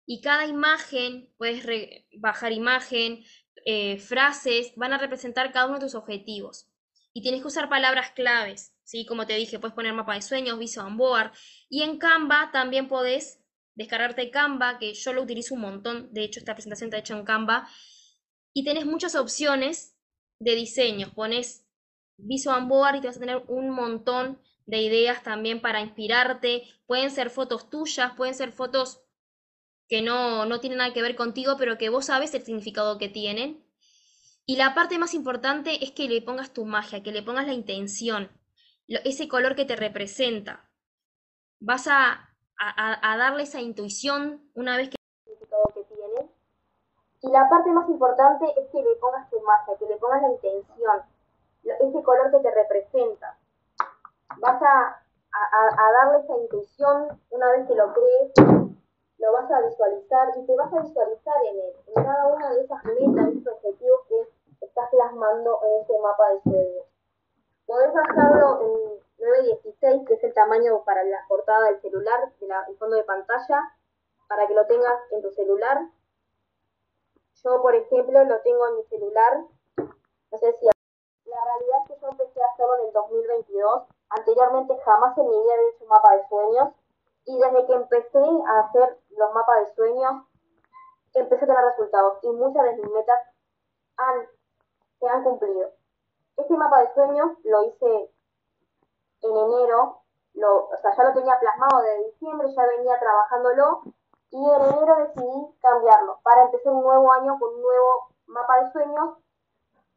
Y 0.06 0.20
cada 0.20 0.46
imagen, 0.46 1.32
puedes 1.38 1.64
bajar 2.18 2.52
imagen, 2.52 3.24
eh, 3.64 3.98
frases, 3.98 4.72
van 4.76 4.92
a 4.92 4.98
representar 4.98 5.52
cada 5.52 5.66
uno 5.66 5.76
de 5.76 5.86
tus 5.86 5.94
objetivos. 5.94 6.68
Y 7.14 7.22
tienes 7.22 7.40
que 7.40 7.48
usar 7.48 7.68
palabras 7.68 8.10
claves. 8.10 8.73
¿Sí? 8.84 9.04
Como 9.06 9.26
te 9.26 9.34
dije, 9.34 9.58
puedes 9.58 9.74
poner 9.74 9.92
mapa 9.92 10.14
de 10.14 10.22
sueños, 10.22 10.58
Visual 10.58 10.94
Board. 10.94 11.32
Y 11.68 11.82
en 11.82 11.98
Canva 11.98 12.50
también 12.52 12.88
podés 12.88 13.40
descargarte 13.74 14.30
Canva, 14.30 14.78
que 14.78 14.94
yo 14.94 15.12
lo 15.12 15.22
utilizo 15.22 15.54
un 15.54 15.62
montón. 15.62 16.12
De 16.12 16.22
hecho, 16.22 16.38
esta 16.38 16.54
presentación 16.54 16.88
está 16.88 16.98
hecha 16.98 17.16
en 17.16 17.24
Canva. 17.24 17.68
Y 18.52 18.64
tenés 18.64 18.86
muchas 18.86 19.14
opciones 19.16 19.96
de 20.38 20.54
diseño. 20.54 21.12
Pones 21.14 21.66
Visual 22.16 22.66
Board 22.66 22.96
y 22.96 23.00
te 23.00 23.08
vas 23.08 23.16
a 23.16 23.20
tener 23.20 23.42
un 23.48 23.70
montón 23.70 24.38
de 24.66 24.82
ideas 24.82 25.22
también 25.22 25.60
para 25.60 25.80
inspirarte. 25.80 26.62
Pueden 26.86 27.10
ser 27.10 27.30
fotos 27.30 27.68
tuyas, 27.68 28.12
pueden 28.16 28.34
ser 28.34 28.52
fotos 28.52 29.00
que 29.88 30.00
no, 30.00 30.46
no 30.46 30.60
tienen 30.60 30.78
nada 30.78 30.94
que 30.94 31.02
ver 31.02 31.16
contigo, 31.16 31.56
pero 31.58 31.76
que 31.76 31.88
vos 31.88 32.06
sabes 32.06 32.32
el 32.34 32.42
significado 32.42 32.98
que 32.98 33.08
tienen. 33.08 33.64
Y 34.46 34.56
la 34.56 34.74
parte 34.74 34.98
más 34.98 35.14
importante 35.14 35.84
es 35.84 35.90
que 35.90 36.08
le 36.08 36.22
pongas 36.22 36.52
tu 36.52 36.64
magia, 36.64 37.02
que 37.02 37.12
le 37.12 37.22
pongas 37.22 37.46
la 37.46 37.54
intención 37.54 38.30
ese 38.88 39.28
color 39.28 39.54
que 39.54 39.64
te 39.64 39.76
representa. 39.76 40.68
Vas 41.60 41.86
a, 41.88 42.28
a, 42.58 43.16
darle 43.16 43.44
esa 43.44 43.60
intuición 43.60 44.50
una 44.54 44.76
vez 44.76 44.90
que 44.90 44.96
que 45.74 45.84
tiene. 45.84 46.30
Y 47.22 47.30
la 47.30 47.48
parte 47.48 47.70
más 47.70 47.88
importante 47.88 48.46
es 48.56 48.68
que 48.70 48.82
le 48.82 48.96
pongas 48.96 49.28
tu 49.30 49.40
magia, 49.40 49.76
que 49.78 49.86
le 49.86 49.96
pongas 49.96 50.22
la 50.22 50.28
intención, 50.28 51.02
ese 51.64 52.02
color 52.02 52.30
que 52.30 52.40
te 52.40 52.50
representa. 52.50 53.38
Vas 54.38 54.60
a, 54.62 55.02
a, 55.32 55.92
darle 55.92 56.24
esa 56.24 56.36
intuición 56.36 57.20
una 57.30 57.50
vez 57.52 57.66
que 57.66 57.74
lo 57.74 57.92
crees, 57.92 58.32
lo 59.18 59.32
vas 59.32 59.50
a 59.50 59.60
visualizar 59.60 60.28
y 60.36 60.46
te 60.46 60.56
vas 60.56 60.72
a 60.72 60.80
visualizar 60.80 61.34
en 61.50 61.56
él, 61.60 61.72
en 61.96 62.04
cada 62.04 62.26
una 62.26 62.50
de 62.50 62.60
esas 62.62 62.84
metas, 62.84 63.28
esos 63.28 63.54
objetivos 63.54 64.00
que 64.08 64.66
estás 64.66 64.90
plasmando 64.90 65.60
en 65.64 65.82
ese 65.82 65.98
mapa 66.00 66.30
de 66.30 66.42
sueños. 66.42 66.93
Podés 67.66 67.92
bajarlo 67.94 68.60
en 68.60 68.94
916, 69.18 70.06
que 70.06 70.14
es 70.14 70.24
el 70.24 70.34
tamaño 70.34 70.84
para 70.84 71.02
la 71.04 71.24
portada 71.28 71.68
del 71.68 71.80
celular, 71.80 72.32
el 72.68 72.76
fondo 72.76 72.96
de 72.96 73.04
pantalla, 73.04 73.60
para 74.28 74.46
que 74.46 74.54
lo 74.54 74.66
tengas 74.66 75.00
en 75.12 75.22
tu 75.22 75.30
celular. 75.30 75.88
Yo, 77.42 77.62
por 77.62 77.74
ejemplo, 77.74 78.24
lo 78.24 78.40
tengo 78.42 78.68
en 78.68 78.76
mi 78.76 78.84
celular. 78.84 79.44
No 79.78 80.38
sé 80.38 80.52
si... 80.60 80.66
La 81.24 81.44
realidad 81.44 81.78
es 81.82 81.88
que 81.88 82.00
yo 82.00 82.08
empecé 82.10 82.42
a 82.42 82.46
hacerlo 82.52 82.74
en 82.78 82.86
el 82.86 82.92
2022. 82.92 83.82
Anteriormente 84.10 84.78
jamás 84.84 85.16
en 85.18 85.28
mi 85.28 85.42
vida 85.42 85.54
había 85.54 85.68
hecho 85.70 85.84
un 85.84 85.88
mapa 85.88 86.16
de 86.16 86.28
sueños. 86.28 86.68
Y 87.24 87.38
desde 87.38 87.66
que 87.66 87.72
empecé 87.72 88.18
a 88.46 88.60
hacer 88.60 88.98
los 89.10 89.32
mapas 89.32 89.60
de 89.60 89.74
sueños, 89.74 90.26
empecé 91.14 91.44
a 91.44 91.48
tener 91.48 91.64
resultados. 91.64 92.18
Y 92.22 92.28
muchas 92.28 92.64
de 92.64 92.76
mis 92.76 92.90
metas 92.90 93.18
han, 93.96 94.28
se 95.00 95.08
han 95.08 95.24
cumplido. 95.24 95.72
Este 96.36 96.56
mapa 96.56 96.80
de 96.80 96.94
sueños 96.94 97.30
lo 97.44 97.64
hice 97.64 98.10
en 99.22 99.36
enero, 99.36 100.02
lo, 100.34 100.66
o 100.66 100.76
sea, 100.82 100.94
ya 100.96 101.04
lo 101.04 101.14
tenía 101.14 101.38
plasmado 101.38 101.82
de 101.82 102.04
diciembre, 102.04 102.48
ya 102.54 102.66
venía 102.66 102.98
trabajándolo 102.98 103.82
y 104.30 104.50
en 104.50 104.62
enero 104.62 104.96
decidí 104.96 105.58
cambiarlo 105.60 106.18
para 106.22 106.42
empezar 106.42 106.72
un 106.72 106.82
nuevo 106.82 107.12
año 107.12 107.38
con 107.38 107.54
un 107.54 107.62
nuevo 107.62 108.08
mapa 108.26 108.64
de 108.64 108.72
sueños 108.72 109.18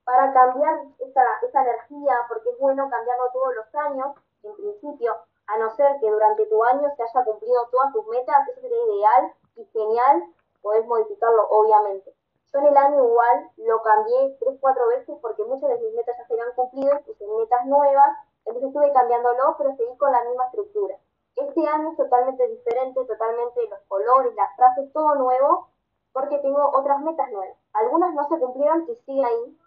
para 0.03 0.31
cambiar 0.31 0.79
esa, 0.99 1.21
esa 1.41 1.61
energía, 1.63 2.15
porque 2.29 2.49
es 2.51 2.59
bueno 2.59 2.89
cambiarlo 2.89 3.29
todos 3.33 3.55
los 3.55 3.75
años, 3.75 4.15
en 4.43 4.55
principio, 4.55 5.17
a 5.47 5.57
no 5.57 5.75
ser 5.75 5.99
que 5.99 6.09
durante 6.09 6.45
tu 6.45 6.63
año 6.63 6.89
se 6.95 7.03
haya 7.03 7.25
cumplido 7.25 7.67
todas 7.71 7.91
tus 7.91 8.05
metas, 8.07 8.47
eso 8.47 8.61
sería 8.61 8.85
ideal 8.85 9.33
y 9.55 9.65
genial, 9.65 10.23
podés 10.61 10.85
modificarlo 10.85 11.47
obviamente. 11.49 12.16
Yo 12.53 12.59
en 12.59 12.67
el 12.67 12.77
año 12.77 13.03
igual 13.03 13.51
lo 13.57 13.81
cambié 13.81 14.37
tres, 14.39 14.57
cuatro 14.61 14.87
veces 14.87 15.17
porque 15.21 15.43
muchas 15.43 15.69
de 15.69 15.79
mis 15.79 15.95
metas 15.95 16.15
ya 16.17 16.25
se 16.25 16.33
habían 16.33 16.53
cumplido 16.55 16.99
puse 17.01 17.27
metas 17.27 17.65
nuevas, 17.65 18.17
entonces 18.45 18.69
estuve 18.69 18.93
cambiándolo, 18.93 19.55
pero 19.57 19.75
seguí 19.75 19.97
con 19.97 20.11
la 20.11 20.23
misma 20.23 20.45
estructura. 20.45 20.95
Este 21.35 21.67
año 21.67 21.91
es 21.91 21.97
totalmente 21.97 22.47
diferente, 22.47 23.05
totalmente 23.05 23.67
los 23.69 23.79
colores, 23.87 24.33
las 24.35 24.55
frases, 24.55 24.91
todo 24.93 25.15
nuevo, 25.15 25.69
porque 26.13 26.39
tengo 26.39 26.71
otras 26.73 26.99
metas 27.01 27.29
nuevas. 27.31 27.57
Algunas 27.73 28.13
no 28.13 28.27
se 28.27 28.39
cumplieron 28.39 28.87
y 28.89 28.95
siguen 29.05 29.25
ahí, 29.25 29.57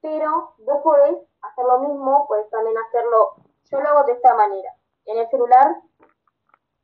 pero 0.00 0.54
vos 0.58 0.82
podés 0.82 1.18
hacer 1.42 1.64
lo 1.64 1.78
mismo, 1.80 2.26
podés 2.28 2.48
también 2.50 2.78
hacerlo, 2.78 3.34
yo 3.70 3.80
lo 3.80 3.88
hago 3.88 4.04
de 4.04 4.12
esta 4.12 4.34
manera. 4.34 4.72
En 5.04 5.18
el 5.18 5.28
celular 5.28 5.76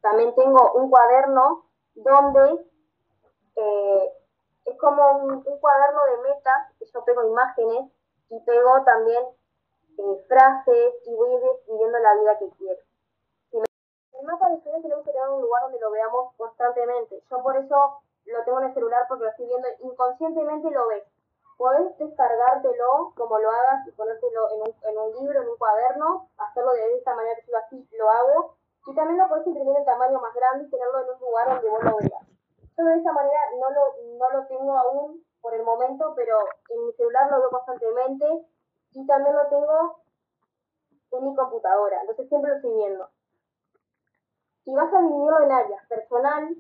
también 0.01 0.35
tengo 0.35 0.73
un 0.73 0.91
cuaderno 0.91 1.67
donde 1.95 2.67
eh, 3.57 4.13
es 4.65 4.79
como 4.79 5.11
un, 5.19 5.43
cuaderno 5.43 6.01
de 6.05 6.29
metas, 6.29 6.73
que 6.79 6.87
yo 6.87 7.05
pego 7.05 7.27
imágenes 7.27 7.91
y 8.31 8.41
pego 8.41 8.83
también 8.85 9.25
eh, 9.99 10.25
frases 10.29 10.95
y 11.07 11.15
voy 11.15 11.31
describiendo 11.41 11.99
la 11.99 12.15
vida 12.15 12.39
que 12.39 12.51
quiero. 12.59 12.81
el 13.53 14.27
mapa 14.27 14.49
de 14.51 14.63
sueños 14.63 14.83
tenemos 14.83 15.05
que 15.05 15.13
tener 15.13 15.29
un 15.29 15.43
lugar 15.43 15.63
donde 15.63 15.81
lo 15.81 15.91
veamos 15.91 16.35
constantemente. 16.37 17.23
Yo 17.29 17.43
por 17.43 17.57
eso 17.57 18.03
lo 18.27 18.45
tengo 18.45 18.61
en 18.61 18.69
el 18.69 18.75
celular 18.75 19.05
porque 19.09 19.25
lo 19.25 19.31
estoy 19.31 19.47
viendo 19.47 19.69
inconscientemente 19.81 20.71
lo 20.71 20.87
ves. 20.89 21.05
Podés 21.59 21.99
descargártelo 21.99 23.13
como 23.17 23.39
lo 23.39 23.51
hagas 23.51 23.87
y 23.87 23.91
ponértelo 23.93 24.51
en 24.51 24.63
un, 24.63 24.75
en 24.83 24.99
un 24.99 25.13
libro, 25.21 25.43
en 25.43 25.49
un 25.49 25.57
cuaderno, 25.57 26.29
hacerlo 26.39 26.73
de 26.73 26.97
esta 26.97 27.15
manera 27.15 27.37
que 27.37 27.51
yo 27.51 27.59
así 27.59 27.89
lo 27.99 28.11
hago. 28.11 28.57
Y 28.87 28.95
también 28.95 29.19
lo 29.19 29.29
podés 29.29 29.47
imprimir 29.47 29.77
en 29.77 29.85
tamaño 29.85 30.21
más 30.21 30.35
grande 30.35 30.65
y 30.65 30.71
tenerlo 30.71 31.01
en 31.01 31.11
un 31.11 31.21
lugar 31.21 31.49
donde 31.49 31.69
vos 31.69 31.85
lo 31.85 31.97
veas. 31.99 32.32
Yo 32.77 32.85
de 32.85 32.97
esa 32.97 33.13
manera 33.13 33.41
no 33.61 33.71
lo, 33.71 34.19
no 34.19 34.31
lo 34.31 34.47
tengo 34.47 34.77
aún 34.77 35.25
por 35.41 35.55
el 35.55 35.63
momento, 35.63 36.15
pero 36.17 36.39
en 36.71 36.87
mi 36.87 36.93
celular 36.93 37.31
lo 37.31 37.41
veo 37.41 37.51
constantemente 37.51 38.47
y 38.93 39.07
también 39.07 39.35
lo 39.35 39.47
tengo 39.49 40.03
en 41.13 41.25
mi 41.25 41.35
computadora, 41.37 42.01
entonces 42.01 42.29
siempre 42.29 42.51
lo 42.51 42.57
estoy 42.57 42.75
viendo. 42.75 43.09
y 44.65 44.75
vas 44.75 44.93
a 44.95 44.99
dividirlo 45.01 45.43
en 45.43 45.53
áreas 45.53 45.87
personal, 45.89 46.57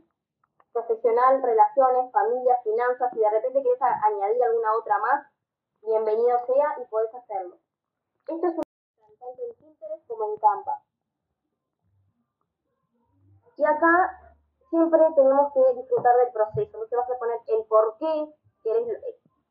profesional, 0.72 1.42
relaciones, 1.42 2.12
familia, 2.12 2.59
finanzas, 2.64 3.12
y 3.14 3.20
de 3.20 3.31
repente 3.31 3.62
quieres 3.62 3.81
añadir 3.81 4.42
alguna 4.42 4.75
otra 4.75 4.98
más, 4.98 5.27
bienvenido 5.83 6.38
sea 6.46 6.77
y 6.83 6.85
podés 6.90 7.14
hacerlo. 7.14 7.57
Esto 8.27 8.46
es 8.46 8.57
un 8.57 8.62
tanto 9.18 9.42
en 9.42 9.55
Pinterest 9.57 10.07
como 10.09 10.33
en 10.33 10.38
Canva. 10.38 10.83
Y 13.57 13.64
acá 13.64 14.22
siempre 14.73 15.01
tenemos 15.15 15.53
que 15.53 15.61
disfrutar 15.75 16.17
del 16.17 16.33
proceso. 16.33 16.79
No 16.79 16.87
te 16.87 16.97
vas 16.97 17.11
a 17.11 17.19
poner 17.19 17.39
el 17.47 17.65
por 17.67 17.95
qué 17.99 18.33
querés, 18.65 18.87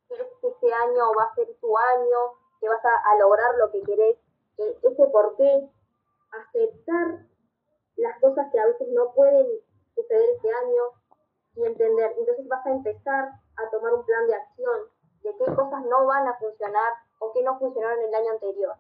querés 0.10 0.28
que 0.42 0.48
este 0.48 0.74
año 0.74 1.04
va 1.18 1.26
a 1.26 1.36
ser 1.36 1.48
tu 1.62 1.78
año, 1.78 2.18
que 2.60 2.68
vas 2.68 2.82
a, 2.84 3.18
lograr 3.20 3.56
lo 3.58 3.72
que 3.72 3.84
querés, 3.84 4.18
ese 4.58 5.08
por 5.08 5.36
qué, 5.38 5.70
aceptar 6.32 7.26
las 7.98 8.20
cosas 8.20 8.52
que 8.52 8.60
a 8.60 8.66
veces 8.66 8.88
no 8.90 9.14
pueden 9.14 9.46
suceder 9.94 10.30
este 10.36 10.50
año 10.50 10.84
y 11.56 11.66
entender. 11.66 12.16
Entonces 12.18 12.48
vas 12.48 12.66
a 12.66 12.72
empezar 12.72 13.30
a 13.58 13.70
tomar 13.70 13.94
un 13.94 14.04
plan 14.04 14.26
de 14.26 14.36
acción 14.36 14.80
de 15.22 15.36
qué 15.38 15.46
cosas 15.54 15.86
no 15.86 16.08
van 16.08 16.28
a 16.28 16.38
funcionar 16.40 16.94
o 17.20 17.32
qué 17.32 17.44
no 17.44 17.60
funcionaron 17.60 18.02
el 18.02 18.16
año 18.16 18.32
anterior. 18.32 18.76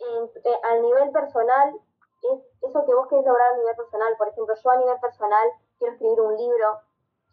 Eh, 0.00 0.60
al 0.64 0.82
nivel 0.82 1.10
personal, 1.12 1.74
es 2.22 2.40
eso 2.62 2.84
que 2.84 2.94
vos 2.94 3.06
querés 3.08 3.24
lograr 3.24 3.52
a 3.52 3.56
nivel 3.56 3.76
personal. 3.76 4.16
Por 4.16 4.28
ejemplo, 4.28 4.54
yo 4.54 4.70
a 4.70 4.76
nivel 4.76 5.00
personal 5.00 5.48
quiero 5.78 5.92
escribir 5.92 6.20
un 6.20 6.36
libro, 6.36 6.80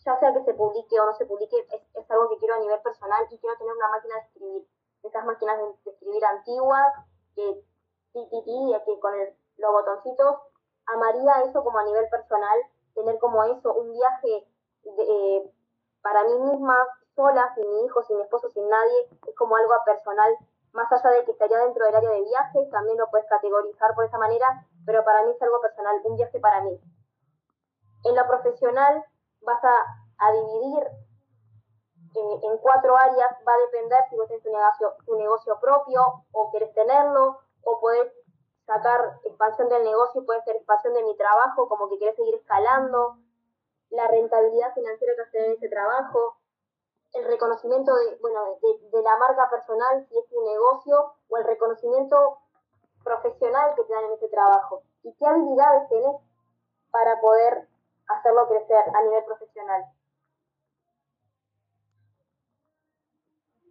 ya 0.05 0.19
sea 0.19 0.33
que 0.33 0.43
se 0.43 0.53
publique 0.53 0.99
o 0.99 1.05
no 1.05 1.13
se 1.15 1.25
publique, 1.25 1.55
es, 1.95 2.11
algo 2.11 2.29
que 2.29 2.37
quiero 2.37 2.55
a 2.55 2.59
nivel 2.59 2.79
personal 2.81 3.25
y 3.29 3.37
quiero 3.37 3.57
tener 3.57 3.73
una 3.73 3.89
máquina 3.89 4.15
de 4.15 4.21
escribir. 4.21 4.67
Esas 5.03 5.25
máquinas 5.25 5.57
de, 5.57 5.91
escribir 5.91 6.25
antiguas, 6.25 6.93
que 7.35 7.63
que 8.13 8.99
con 8.99 9.13
los 9.57 9.71
botoncitos, 9.71 10.37
amaría 10.87 11.43
eso 11.43 11.63
como 11.63 11.77
a 11.77 11.83
nivel 11.83 12.09
personal, 12.09 12.59
tener 12.95 13.19
como 13.19 13.43
eso, 13.43 13.73
un 13.73 13.91
viaje 13.91 14.47
eh, 14.85 15.51
para 16.01 16.23
mí 16.23 16.39
misma, 16.39 16.75
sola, 17.15 17.53
sin 17.53 17.69
mi 17.69 17.85
hijo, 17.85 18.03
sin 18.03 18.17
mi 18.17 18.23
esposo, 18.23 18.49
sin 18.49 18.67
nadie, 18.67 19.09
es 19.27 19.35
como 19.35 19.55
algo 19.55 19.73
personal 19.85 20.35
más 20.73 20.91
allá 20.91 21.09
de 21.11 21.25
que 21.25 21.31
estaría 21.31 21.57
dentro 21.59 21.85
del 21.85 21.95
área 21.95 22.09
de 22.09 22.21
viajes, 22.21 22.69
también 22.69 22.97
lo 22.97 23.09
puedes 23.09 23.27
categorizar 23.27 23.93
por 23.95 24.05
esa 24.05 24.17
manera, 24.17 24.65
pero 24.85 25.03
para 25.03 25.23
mí 25.23 25.31
es 25.31 25.41
algo 25.41 25.61
personal, 25.61 26.01
un 26.03 26.15
viaje 26.15 26.39
para 26.39 26.61
mí. 26.61 26.79
En 28.05 28.15
lo 28.15 28.27
profesional 28.27 29.03
vas 29.41 29.63
a, 29.63 30.31
dividir 30.31 30.83
eh, 32.15 32.39
en 32.43 32.57
cuatro 32.59 32.95
áreas, 32.95 33.31
va 33.47 33.53
a 33.53 33.65
depender 33.71 33.99
si 34.09 34.15
vos 34.15 34.27
tenés 34.27 34.43
tu 34.43 34.51
negocio, 34.51 34.95
tu 35.05 35.15
negocio 35.15 35.59
propio 35.59 36.01
o 36.31 36.51
querés 36.51 36.73
tenerlo, 36.73 37.39
o 37.63 37.79
podés 37.79 38.11
sacar 38.65 39.19
expansión 39.23 39.69
del 39.69 39.83
negocio, 39.83 40.25
puede 40.25 40.41
ser 40.43 40.55
expansión 40.57 40.93
de 40.93 41.03
mi 41.03 41.15
trabajo, 41.15 41.67
como 41.67 41.89
que 41.89 41.97
querés 41.99 42.15
seguir 42.15 42.35
escalando, 42.35 43.17
la 43.89 44.07
rentabilidad 44.07 44.73
financiera 44.73 45.13
que 45.15 45.21
hacer 45.21 45.45
en 45.45 45.51
ese 45.53 45.69
trabajo, 45.69 46.37
el 47.13 47.25
reconocimiento 47.25 47.93
de, 47.95 48.17
bueno, 48.21 48.57
de, 48.61 49.01
la 49.01 49.17
marca 49.17 49.49
personal, 49.49 50.05
si 50.07 50.17
es 50.17 50.25
un 50.31 50.45
negocio, 50.45 51.13
o 51.29 51.37
el 51.37 51.43
reconocimiento 51.45 52.39
profesional 53.03 53.73
que 53.75 53.83
te 53.83 53.93
dan 53.93 54.05
en 54.05 54.13
ese 54.13 54.27
trabajo. 54.29 54.83
¿Y 55.03 55.13
qué 55.13 55.25
habilidades 55.25 55.89
tenés 55.89 56.15
para 56.91 57.19
poder 57.21 57.67
hacerlo 58.07 58.47
crecer 58.47 58.83
a 58.93 59.01
nivel 59.03 59.23
profesional? 59.25 59.85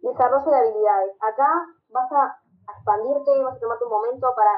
Desarrollo 0.01 0.51
de 0.51 0.57
habilidades. 0.57 1.15
Acá 1.21 1.49
vas 1.89 2.11
a 2.11 2.41
expandirte, 2.73 3.43
vas 3.43 3.55
a 3.55 3.59
tomarte 3.59 3.85
un 3.85 3.91
momento 3.91 4.33
para 4.35 4.51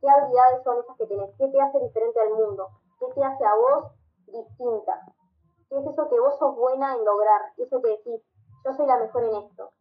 qué 0.00 0.08
habilidades 0.08 0.62
son 0.62 0.78
esas 0.78 0.96
que 0.96 1.06
tenés, 1.06 1.30
qué 1.38 1.48
te 1.48 1.60
hace 1.60 1.78
diferente 1.80 2.20
al 2.20 2.30
mundo, 2.30 2.68
qué 3.00 3.06
te 3.14 3.24
hace 3.24 3.44
a 3.44 3.54
vos 3.54 3.92
distinta, 4.26 5.00
qué 5.68 5.78
es 5.78 5.86
eso 5.86 6.08
que 6.08 6.20
vos 6.20 6.38
sos 6.38 6.54
buena 6.56 6.94
en 6.94 7.04
lograr, 7.04 7.52
eso 7.56 7.80
que 7.82 7.90
decís, 7.90 8.22
yo 8.64 8.72
soy 8.74 8.86
la 8.86 8.98
mejor 8.98 9.24
en 9.24 9.34
esto. 9.36 9.72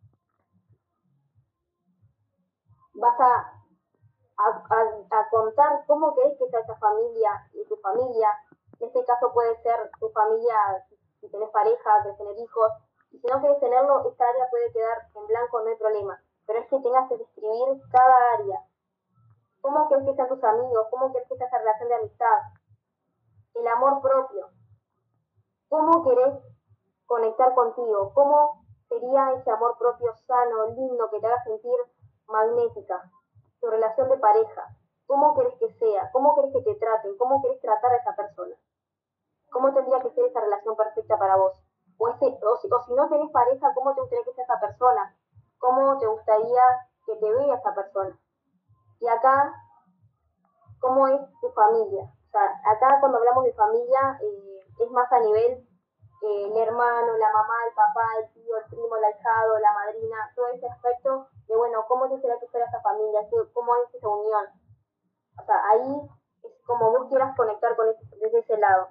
Vas 2.93 3.19
a, 3.19 3.55
a, 4.37 5.29
contar 5.29 5.85
cómo 5.87 6.13
querés 6.15 6.37
que 6.37 6.49
sea 6.49 6.59
esa 6.59 6.75
familia 6.77 7.49
y 7.53 7.65
tu 7.67 7.75
familia. 7.77 8.29
En 8.79 8.87
este 8.87 9.03
caso 9.05 9.31
puede 9.33 9.61
ser 9.61 9.91
tu 9.99 10.09
familia, 10.09 10.85
si 11.19 11.29
tenés 11.29 11.49
pareja, 11.49 12.03
querés 12.03 12.17
tener 12.17 12.37
hijos. 12.37 12.71
Y 13.11 13.19
si 13.19 13.27
no 13.27 13.41
querés 13.41 13.59
tenerlo, 13.59 14.09
esta 14.09 14.27
área 14.27 14.49
puede 14.49 14.71
quedar 14.71 15.09
en 15.15 15.27
blanco, 15.27 15.61
no 15.61 15.69
hay 15.69 15.77
problema. 15.77 16.21
Pero 16.45 16.59
es 16.59 16.67
que 16.67 16.79
tengas 16.79 17.09
que 17.09 17.17
describir 17.17 17.81
cada 17.91 18.15
área. 18.39 18.59
¿Cómo 19.61 19.89
querés 19.89 20.05
que 20.05 20.15
sean 20.15 20.27
tus 20.27 20.43
amigos? 20.43 20.87
¿Cómo 20.91 21.11
querés 21.11 21.27
que 21.27 21.37
sea 21.37 21.47
esa 21.47 21.57
relación 21.57 21.89
de 21.89 21.95
amistad? 21.95 22.37
El 23.55 23.67
amor 23.67 24.01
propio. 24.01 24.54
¿Cómo 25.75 26.03
querés 26.05 26.33
conectar 27.05 27.53
contigo? 27.53 28.13
¿Cómo 28.13 28.63
sería 28.87 29.33
ese 29.33 29.51
amor 29.51 29.77
propio 29.77 30.15
sano, 30.25 30.67
lindo, 30.67 31.09
que 31.09 31.19
te 31.19 31.27
haga 31.27 31.43
sentir 31.43 31.75
magnética, 32.27 33.11
tu 33.59 33.67
relación 33.67 34.07
de 34.07 34.17
pareja, 34.17 34.69
cómo 35.05 35.33
querés 35.35 35.53
que 35.59 35.69
sea, 35.73 36.09
cómo 36.13 36.33
querés 36.33 36.53
que 36.53 36.61
te 36.61 36.75
traten, 36.75 37.17
cómo 37.17 37.41
querés 37.41 37.59
tratar 37.59 37.91
a 37.91 37.97
esa 37.97 38.15
persona, 38.15 38.55
cómo 39.51 39.73
tendría 39.73 39.99
que 39.99 40.11
ser 40.11 40.23
esa 40.27 40.39
relación 40.39 40.77
perfecta 40.77 41.19
para 41.19 41.35
vos, 41.35 41.61
o, 41.97 42.09
si, 42.19 42.93
no 42.93 43.09
tenés 43.09 43.31
pareja, 43.31 43.73
cómo 43.73 43.93
te 43.93 43.99
gustaría 43.99 44.23
que 44.23 44.33
sea 44.33 44.45
esa 44.45 44.59
persona, 44.61 45.13
cómo 45.59 45.99
te 45.99 46.07
gustaría 46.07 46.63
que 47.05 47.17
te 47.17 47.33
vea 47.33 47.55
esa 47.55 47.75
persona. 47.75 48.17
Y 49.01 49.07
acá, 49.09 49.53
cómo 50.79 51.05
es 51.09 51.21
tu 51.41 51.49
familia. 51.49 52.03
O 52.03 52.31
sea, 52.31 52.61
acá 52.65 52.97
cuando 53.01 53.17
hablamos 53.17 53.43
de 53.43 53.53
familia 53.53 54.19
eh, 54.21 54.55
es 54.79 54.91
más 54.91 55.11
a 55.11 55.19
nivel 55.19 55.64
el 56.25 56.57
hermano, 56.57 57.17
la 57.17 57.31
mamá, 57.31 57.55
el 57.67 57.73
papá, 57.75 58.01
el 58.21 58.33
tío, 58.33 58.57
el 58.57 58.65
primo, 58.65 58.95
el 58.95 59.03
ahijado, 59.03 59.59
la 59.59 59.73
madrina, 59.73 60.31
todo 60.35 60.47
ese 60.47 60.67
aspecto 60.67 61.27
de, 61.47 61.55
bueno, 61.55 61.85
¿cómo 61.87 62.07
será 62.19 62.39
que 62.39 62.47
fuera 62.47 62.65
esa 62.65 62.81
familia? 62.81 63.21
¿Cómo 63.53 63.75
es 63.75 63.93
esa 63.93 64.07
unión? 64.07 64.45
O 65.39 65.45
sea, 65.45 65.55
ahí 65.71 66.09
es 66.43 66.51
como 66.65 66.91
vos 66.91 67.07
quieras 67.09 67.35
conectar 67.35 67.75
con 67.75 67.89
ese, 67.89 68.01
desde 68.17 68.39
ese 68.39 68.57
lado. 68.57 68.89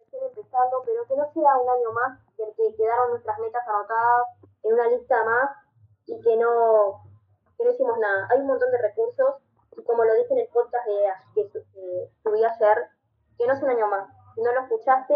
Estoy 0.00 0.20
empezando, 0.28 0.82
pero 0.84 1.06
que 1.06 1.16
no 1.16 1.32
sea 1.32 1.56
un 1.56 1.68
año 1.70 1.92
más 1.92 2.18
del 2.36 2.54
que 2.56 2.76
quedaron 2.76 3.10
nuestras 3.10 3.38
metas 3.38 3.66
anotadas 3.66 4.26
en 4.62 4.74
una 4.74 4.88
lista 4.88 5.24
más 5.24 5.50
y 6.06 6.20
que 6.20 6.36
no, 6.36 7.02
que 7.56 7.64
no 7.64 7.70
hicimos 7.70 7.98
nada. 7.98 8.28
Hay 8.30 8.40
un 8.40 8.48
montón 8.48 8.70
de 8.72 8.78
recursos 8.78 9.36
y 9.76 9.84
como 9.84 10.04
lo 10.04 10.14
dije 10.14 10.32
en 10.32 10.40
el 10.40 10.48
podcast 10.48 10.84
de, 10.86 11.50
que 11.52 12.10
subí 12.22 12.44
ayer, 12.44 12.88
que 13.38 13.46
no 13.46 13.54
es 13.54 13.62
un 13.62 13.70
año 13.70 13.86
más. 13.86 14.08
Si 14.34 14.42
no 14.42 14.52
lo 14.52 14.60
escuchaste, 14.60 15.14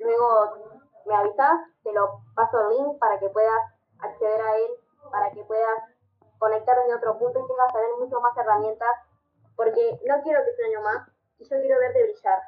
Luego 0.00 0.80
me 1.06 1.14
avisas, 1.14 1.60
te 1.82 1.92
lo 1.92 2.20
paso 2.34 2.60
el 2.60 2.76
link 2.76 2.98
para 2.98 3.18
que 3.18 3.28
puedas 3.28 3.60
acceder 4.00 4.40
a 4.40 4.56
él, 4.56 4.70
para 5.10 5.30
que 5.30 5.44
puedas 5.44 5.78
conectar 6.38 6.76
en 6.78 6.94
otro 6.94 7.18
punto 7.18 7.38
y 7.38 7.46
tengas 7.46 7.72
ver 7.72 7.84
mucho 7.98 8.20
más 8.20 8.36
herramientas, 8.36 8.96
porque 9.56 10.00
no 10.06 10.22
quiero 10.22 10.40
que 10.44 10.54
sea 10.54 10.80
más 10.80 11.08
y 11.38 11.44
yo 11.44 11.56
quiero 11.60 11.78
verte 11.78 12.02
brillar. 12.02 12.40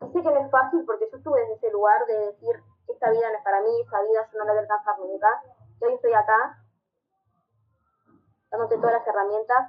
Y 0.00 0.12
sé 0.12 0.22
que 0.22 0.30
no 0.30 0.40
es 0.40 0.50
fácil 0.50 0.84
porque 0.86 1.08
yo 1.10 1.18
estuve 1.18 1.44
en 1.44 1.52
ese 1.52 1.70
lugar 1.70 2.06
de 2.06 2.18
decir, 2.32 2.62
esta 2.88 3.10
vida 3.10 3.30
no 3.30 3.36
es 3.36 3.44
para 3.44 3.60
mí, 3.60 3.80
esta 3.82 4.00
vida 4.02 4.28
yo 4.32 4.38
no 4.38 4.44
la 4.44 4.52
voy 4.52 4.58
a 4.58 4.62
alcanzar 4.62 4.98
nunca, 4.98 5.42
y 5.80 5.84
hoy 5.84 5.94
estoy 5.94 6.14
acá, 6.14 6.64
dándote 8.50 8.76
todas 8.76 8.92
las 8.92 9.06
herramientas, 9.06 9.68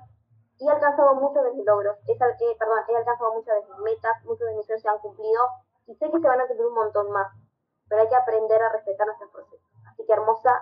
y 0.59 0.67
he 0.67 0.71
alcanzado 0.71 1.15
muchos 1.15 1.43
de 1.43 1.51
mis 1.51 1.65
logros, 1.65 1.97
he, 2.07 2.13
eh, 2.13 2.55
perdón, 2.57 2.79
he 2.87 2.95
alcanzado 2.95 3.33
muchas 3.33 3.55
de 3.55 3.73
mis 3.73 3.77
metas, 3.79 4.23
muchos 4.23 4.47
de 4.47 4.55
mis 4.55 4.65
sueños 4.65 4.81
se 4.81 4.89
han 4.89 4.99
cumplido, 4.99 5.41
y 5.91 5.95
sé 5.95 6.09
que 6.09 6.19
se 6.19 6.27
van 6.27 6.39
a 6.39 6.47
cumplir 6.47 6.67
un 6.67 6.75
montón 6.75 7.11
más, 7.11 7.27
pero 7.89 8.01
hay 8.01 8.07
que 8.07 8.15
aprender 8.15 8.61
a 8.61 8.71
respetar 8.71 9.05
nuestros 9.07 9.29
procesos. 9.31 9.69
Así 9.91 10.05
que 10.05 10.13
hermosa, 10.13 10.61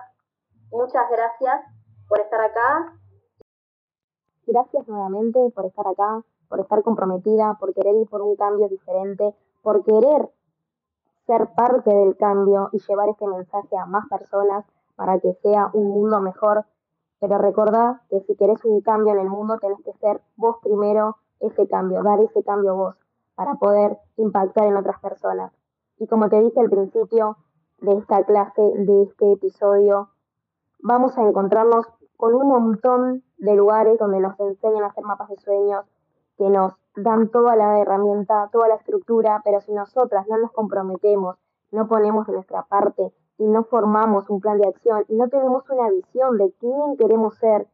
muchas 0.72 1.08
gracias 1.08 1.60
por 2.08 2.18
estar 2.18 2.40
acá. 2.40 2.98
Gracias 4.46 4.88
nuevamente 4.88 5.38
por 5.54 5.66
estar 5.66 5.86
acá, 5.86 6.24
por 6.48 6.58
estar 6.58 6.82
comprometida, 6.82 7.56
por 7.60 7.72
querer 7.72 7.94
ir 7.94 8.08
por 8.08 8.22
un 8.22 8.34
cambio 8.34 8.68
diferente, 8.68 9.32
por 9.62 9.84
querer 9.84 10.30
ser 11.26 11.54
parte 11.54 11.94
del 11.94 12.16
cambio 12.16 12.68
y 12.72 12.80
llevar 12.80 13.10
este 13.10 13.28
mensaje 13.28 13.76
a 13.76 13.86
más 13.86 14.08
personas 14.08 14.64
para 14.96 15.20
que 15.20 15.34
sea 15.34 15.70
un 15.72 15.90
mundo 15.90 16.20
mejor. 16.20 16.64
Pero 17.20 17.38
recordá 17.38 18.02
que 18.10 18.20
si 18.22 18.34
querés 18.34 18.64
un 18.64 18.80
cambio 18.80 19.12
en 19.12 19.20
el 19.20 19.28
mundo, 19.28 19.58
tenés 19.58 19.80
que 19.84 19.92
ser 19.92 20.20
vos 20.34 20.56
primero 20.60 21.18
ese 21.38 21.68
cambio, 21.68 22.02
dar 22.02 22.20
ese 22.20 22.42
cambio 22.42 22.74
vos 22.74 22.96
para 23.34 23.54
poder 23.54 23.98
impactar 24.16 24.66
en 24.66 24.76
otras 24.76 25.00
personas. 25.00 25.52
Y 25.98 26.06
como 26.06 26.28
te 26.28 26.40
dije 26.40 26.60
al 26.60 26.70
principio 26.70 27.36
de 27.80 27.98
esta 27.98 28.24
clase, 28.24 28.62
de 28.62 29.02
este 29.02 29.32
episodio, 29.32 30.08
vamos 30.82 31.16
a 31.18 31.22
encontrarnos 31.22 31.86
con 32.16 32.34
un 32.34 32.48
montón 32.48 33.22
de 33.38 33.54
lugares 33.54 33.98
donde 33.98 34.20
nos 34.20 34.38
enseñan 34.40 34.84
a 34.84 34.88
hacer 34.88 35.04
mapas 35.04 35.28
de 35.30 35.36
sueños, 35.38 35.86
que 36.36 36.48
nos 36.48 36.74
dan 36.96 37.28
toda 37.28 37.56
la 37.56 37.80
herramienta, 37.80 38.48
toda 38.52 38.68
la 38.68 38.74
estructura, 38.74 39.40
pero 39.44 39.60
si 39.60 39.72
nosotras 39.72 40.26
no 40.28 40.38
nos 40.38 40.52
comprometemos, 40.52 41.36
no 41.70 41.86
ponemos 41.86 42.26
de 42.26 42.34
nuestra 42.34 42.62
parte 42.62 43.12
y 43.38 43.46
no 43.46 43.64
formamos 43.64 44.28
un 44.28 44.40
plan 44.40 44.58
de 44.58 44.68
acción 44.68 45.04
y 45.08 45.16
no 45.16 45.28
tenemos 45.28 45.68
una 45.70 45.88
visión 45.90 46.36
de 46.36 46.52
quién 46.60 46.96
queremos 46.98 47.36
ser 47.36 47.66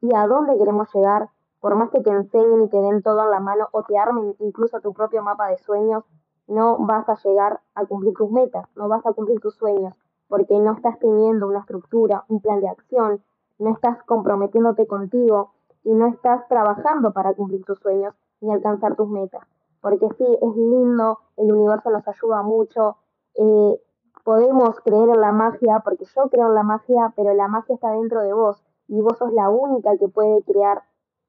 y 0.00 0.14
a 0.14 0.26
dónde 0.26 0.56
queremos 0.56 0.88
llegar, 0.94 1.28
por 1.60 1.74
más 1.74 1.90
que 1.90 2.00
te 2.00 2.10
enseñen 2.10 2.64
y 2.64 2.68
te 2.68 2.80
den 2.80 3.02
todo 3.02 3.24
en 3.24 3.30
la 3.30 3.40
mano 3.40 3.68
o 3.72 3.82
te 3.82 3.98
armen 3.98 4.34
incluso 4.38 4.80
tu 4.80 4.92
propio 4.92 5.22
mapa 5.22 5.48
de 5.48 5.58
sueños, 5.58 6.04
no 6.46 6.78
vas 6.78 7.08
a 7.08 7.16
llegar 7.16 7.60
a 7.74 7.84
cumplir 7.84 8.14
tus 8.14 8.30
metas, 8.30 8.66
no 8.74 8.88
vas 8.88 9.04
a 9.06 9.12
cumplir 9.12 9.40
tus 9.40 9.54
sueños, 9.54 9.94
porque 10.28 10.58
no 10.58 10.72
estás 10.72 10.98
teniendo 10.98 11.46
una 11.46 11.60
estructura, 11.60 12.24
un 12.28 12.40
plan 12.40 12.60
de 12.60 12.68
acción, 12.68 13.22
no 13.58 13.70
estás 13.72 14.02
comprometiéndote 14.04 14.86
contigo 14.86 15.52
y 15.84 15.92
no 15.92 16.06
estás 16.06 16.46
trabajando 16.48 17.12
para 17.12 17.34
cumplir 17.34 17.64
tus 17.64 17.78
sueños 17.80 18.14
ni 18.40 18.52
alcanzar 18.52 18.96
tus 18.96 19.08
metas. 19.08 19.42
Porque 19.80 20.08
sí, 20.16 20.24
es 20.40 20.56
lindo, 20.56 21.18
el 21.36 21.52
universo 21.52 21.90
nos 21.90 22.06
ayuda 22.06 22.42
mucho, 22.42 22.96
eh, 23.34 23.80
podemos 24.24 24.80
creer 24.80 25.08
en 25.08 25.20
la 25.20 25.32
magia, 25.32 25.80
porque 25.84 26.04
yo 26.04 26.28
creo 26.30 26.48
en 26.48 26.54
la 26.54 26.62
magia, 26.62 27.12
pero 27.16 27.34
la 27.34 27.48
magia 27.48 27.74
está 27.74 27.90
dentro 27.92 28.22
de 28.22 28.32
vos 28.32 28.62
y 28.88 29.00
vos 29.00 29.18
sos 29.18 29.32
la 29.32 29.48
única 29.48 29.96
que 29.96 30.08
puede 30.08 30.42
crear 30.42 30.82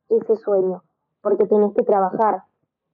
ese 0.09 0.35
sueño, 0.37 0.83
porque 1.21 1.45
tenés 1.45 1.73
que 1.73 1.83
trabajar. 1.83 2.43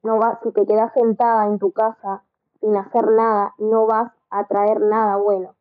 No 0.03 0.17
vas, 0.19 0.39
si 0.43 0.51
te 0.51 0.65
quedas 0.65 0.93
sentada 0.93 1.47
en 1.47 1.59
tu 1.59 1.71
casa 1.71 2.23
sin 2.59 2.75
hacer 2.75 3.11
nada, 3.11 3.53
no 3.57 3.85
vas 3.85 4.11
a 4.29 4.45
traer 4.45 4.81
nada 4.81 5.17
bueno. 5.17 5.55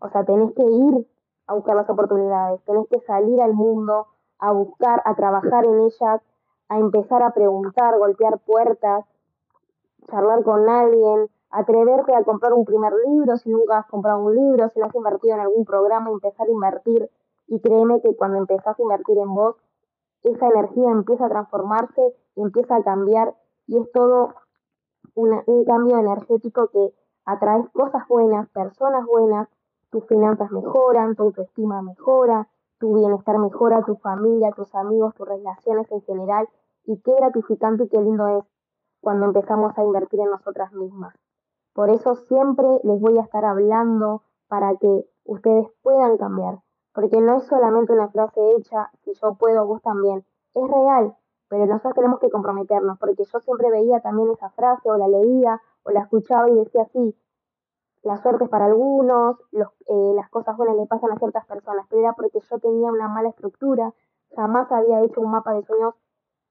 O 0.00 0.08
sea, 0.08 0.24
tenés 0.24 0.52
que 0.54 0.62
ir 0.62 1.06
a 1.46 1.54
buscar 1.54 1.76
las 1.76 1.90
oportunidades, 1.90 2.62
tenés 2.64 2.86
que 2.88 3.00
salir 3.00 3.40
al 3.40 3.54
mundo, 3.54 4.06
a 4.38 4.52
buscar, 4.52 5.02
a 5.04 5.14
trabajar 5.14 5.64
en 5.64 5.80
ellas, 5.80 6.20
a 6.68 6.78
empezar 6.78 7.22
a 7.22 7.32
preguntar, 7.32 7.98
golpear 7.98 8.38
puertas, 8.38 9.04
charlar 10.10 10.44
con 10.44 10.68
alguien, 10.68 11.28
atreverte 11.50 12.14
a 12.14 12.24
comprar 12.24 12.52
un 12.52 12.64
primer 12.64 12.92
libro 13.06 13.36
si 13.38 13.50
nunca 13.50 13.78
has 13.78 13.86
comprado 13.86 14.20
un 14.20 14.34
libro, 14.34 14.68
si 14.68 14.80
no 14.80 14.86
has 14.86 14.94
invertido 14.94 15.34
en 15.34 15.40
algún 15.40 15.64
programa, 15.64 16.10
empezar 16.10 16.46
a 16.46 16.50
invertir. 16.50 17.10
Y 17.46 17.60
créeme 17.60 18.00
que 18.02 18.14
cuando 18.14 18.36
empezás 18.36 18.78
a 18.78 18.82
invertir 18.82 19.18
en 19.18 19.34
vos, 19.34 19.56
esa 20.22 20.48
energía 20.48 20.90
empieza 20.90 21.26
a 21.26 21.30
transformarse 21.30 22.14
y 22.36 22.42
empieza 22.42 22.76
a 22.76 22.82
cambiar 22.82 23.34
y 23.66 23.78
es 23.78 23.90
todo 23.92 24.34
un 25.14 25.64
cambio 25.64 25.98
energético 25.98 26.68
que 26.68 26.94
atraes 27.24 27.68
cosas 27.70 28.06
buenas, 28.08 28.48
personas 28.50 29.04
buenas, 29.06 29.48
tus 29.90 30.06
finanzas 30.06 30.50
mejoran, 30.50 31.16
tu 31.16 31.24
autoestima 31.24 31.82
mejora, 31.82 32.48
tu 32.78 32.94
bienestar 32.94 33.38
mejora, 33.38 33.82
tu 33.84 33.96
familia, 33.96 34.52
tus 34.52 34.74
amigos, 34.74 35.14
tus 35.14 35.28
relaciones 35.28 35.90
en 35.90 36.02
general 36.02 36.48
y 36.84 37.00
qué 37.00 37.12
gratificante 37.14 37.84
y 37.84 37.88
qué 37.88 38.00
lindo 38.00 38.28
es 38.28 38.44
cuando 39.00 39.26
empezamos 39.26 39.76
a 39.76 39.84
invertir 39.84 40.20
en 40.20 40.30
nosotras 40.30 40.72
mismas. 40.72 41.14
Por 41.74 41.90
eso 41.90 42.14
siempre 42.14 42.66
les 42.84 43.00
voy 43.00 43.18
a 43.18 43.22
estar 43.22 43.44
hablando 43.44 44.22
para 44.48 44.76
que 44.76 45.06
ustedes 45.24 45.66
puedan 45.82 46.16
cambiar, 46.16 46.60
porque 46.92 47.20
no 47.20 47.38
es 47.38 47.46
solamente 47.46 47.92
una 47.92 48.08
frase 48.08 48.40
hecha, 48.56 48.90
si 49.04 49.12
yo 49.14 49.34
puedo, 49.34 49.66
vos 49.66 49.82
también, 49.82 50.24
es 50.54 50.70
real, 50.70 51.16
pero 51.48 51.66
nosotros 51.66 51.94
tenemos 51.94 52.20
que 52.20 52.30
comprometernos, 52.30 52.98
porque 52.98 53.24
yo 53.24 53.40
siempre 53.40 53.70
veía 53.70 54.00
también 54.00 54.30
esa 54.30 54.50
frase 54.50 54.90
o 54.90 54.96
la 54.96 55.08
leía 55.08 55.60
o 55.84 55.90
la 55.90 56.00
escuchaba 56.00 56.48
y 56.50 56.54
decía 56.54 56.82
así, 56.82 57.16
la 58.02 58.16
suerte 58.22 58.44
es 58.44 58.50
para 58.50 58.66
algunos, 58.66 59.36
eh, 59.52 60.12
las 60.14 60.30
cosas 60.30 60.56
buenas 60.56 60.76
le 60.76 60.86
pasan 60.86 61.12
a 61.12 61.18
ciertas 61.18 61.44
personas, 61.46 61.86
pero 61.88 62.02
era 62.02 62.12
porque 62.12 62.40
yo 62.40 62.58
tenía 62.58 62.90
una 62.92 63.08
mala 63.08 63.30
estructura, 63.30 63.92
jamás 64.36 64.70
había 64.70 65.02
hecho 65.02 65.20
un 65.20 65.30
mapa 65.30 65.52
de 65.52 65.64
sueños 65.64 65.94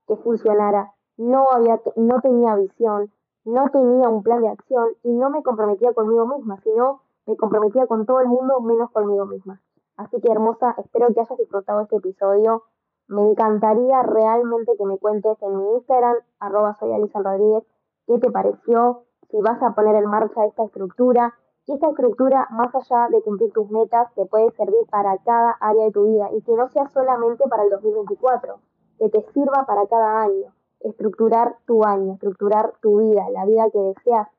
que 0.08 0.18
funcionara, 0.18 0.94
no, 1.18 1.46
había, 1.52 1.82
no 1.96 2.22
tenía 2.22 2.56
visión, 2.56 3.12
no 3.46 3.70
tenía 3.70 4.10
un 4.10 4.24
plan 4.24 4.42
de 4.42 4.50
acción 4.50 4.90
y 5.04 5.14
no 5.14 5.30
me 5.30 5.42
comprometía 5.42 5.94
conmigo 5.94 6.28
misma, 6.28 6.60
sino 6.62 7.02
me 7.26 7.38
comprometía 7.38 7.88
con 7.88 8.06
todo 8.06 8.20
el 8.20 8.28
mundo 8.28 8.60
menos 8.60 8.92
conmigo 8.92 9.26
misma. 9.26 9.62
Así 9.98 10.22
que 10.22 10.32
hermosa, 10.32 10.76
espero 10.78 11.08
que 11.08 11.22
hayas 11.22 11.38
disfrutado 11.40 11.82
este 11.82 11.98
episodio. 11.98 12.64
Me 13.08 13.22
encantaría 13.22 14.04
realmente 14.04 14.74
que 14.78 14.86
me 14.86 15.00
cuentes 15.00 15.42
en 15.42 15.58
mi 15.58 15.74
Instagram, 15.74 16.18
arroba 16.40 16.78
Rodríguez, 16.80 17.64
qué 18.06 18.20
te 18.20 18.30
pareció, 18.30 19.06
si 19.32 19.42
vas 19.42 19.62
a 19.64 19.74
poner 19.74 19.96
en 19.96 20.06
marcha 20.06 20.46
esta 20.46 20.66
estructura. 20.66 21.34
Y 21.66 21.74
esta 21.74 21.90
estructura, 21.90 22.48
más 22.52 22.74
allá 22.76 23.10
de 23.10 23.22
cumplir 23.24 23.52
tus 23.52 23.70
metas, 23.72 24.14
te 24.14 24.26
puede 24.26 24.52
servir 24.52 24.86
para 24.90 25.18
cada 25.18 25.52
área 25.60 25.86
de 25.86 25.92
tu 25.92 26.04
vida 26.04 26.30
y 26.32 26.42
que 26.44 26.54
no 26.54 26.70
sea 26.70 26.88
solamente 26.90 27.44
para 27.50 27.64
el 27.64 27.70
2024, 27.72 28.60
que 29.00 29.10
te 29.10 29.22
sirva 29.34 29.66
para 29.66 29.88
cada 29.88 30.22
año. 30.22 30.54
Estructurar 30.80 31.58
tu 31.66 31.84
año, 31.84 32.14
estructurar 32.14 32.74
tu 32.82 33.00
vida, 33.00 33.30
la 33.32 33.46
vida 33.46 33.70
que 33.72 33.80
deseas. 33.80 34.30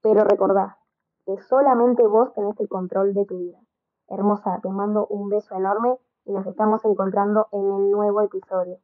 Pero 0.00 0.22
recordá 0.24 0.78
que 1.26 1.36
solamente 1.42 2.06
vos 2.06 2.32
tenés 2.34 2.58
el 2.60 2.68
control 2.68 3.12
de 3.14 3.26
tu 3.26 3.36
vida. 3.36 3.58
Hermosa, 4.08 4.60
te 4.62 4.68
mando 4.68 5.06
un 5.06 5.28
beso 5.28 5.56
enorme 5.56 5.98
y 6.24 6.32
nos 6.32 6.46
estamos 6.46 6.84
encontrando 6.84 7.48
en 7.52 7.60
el 7.60 7.90
nuevo 7.90 8.20
episodio. 8.22 8.78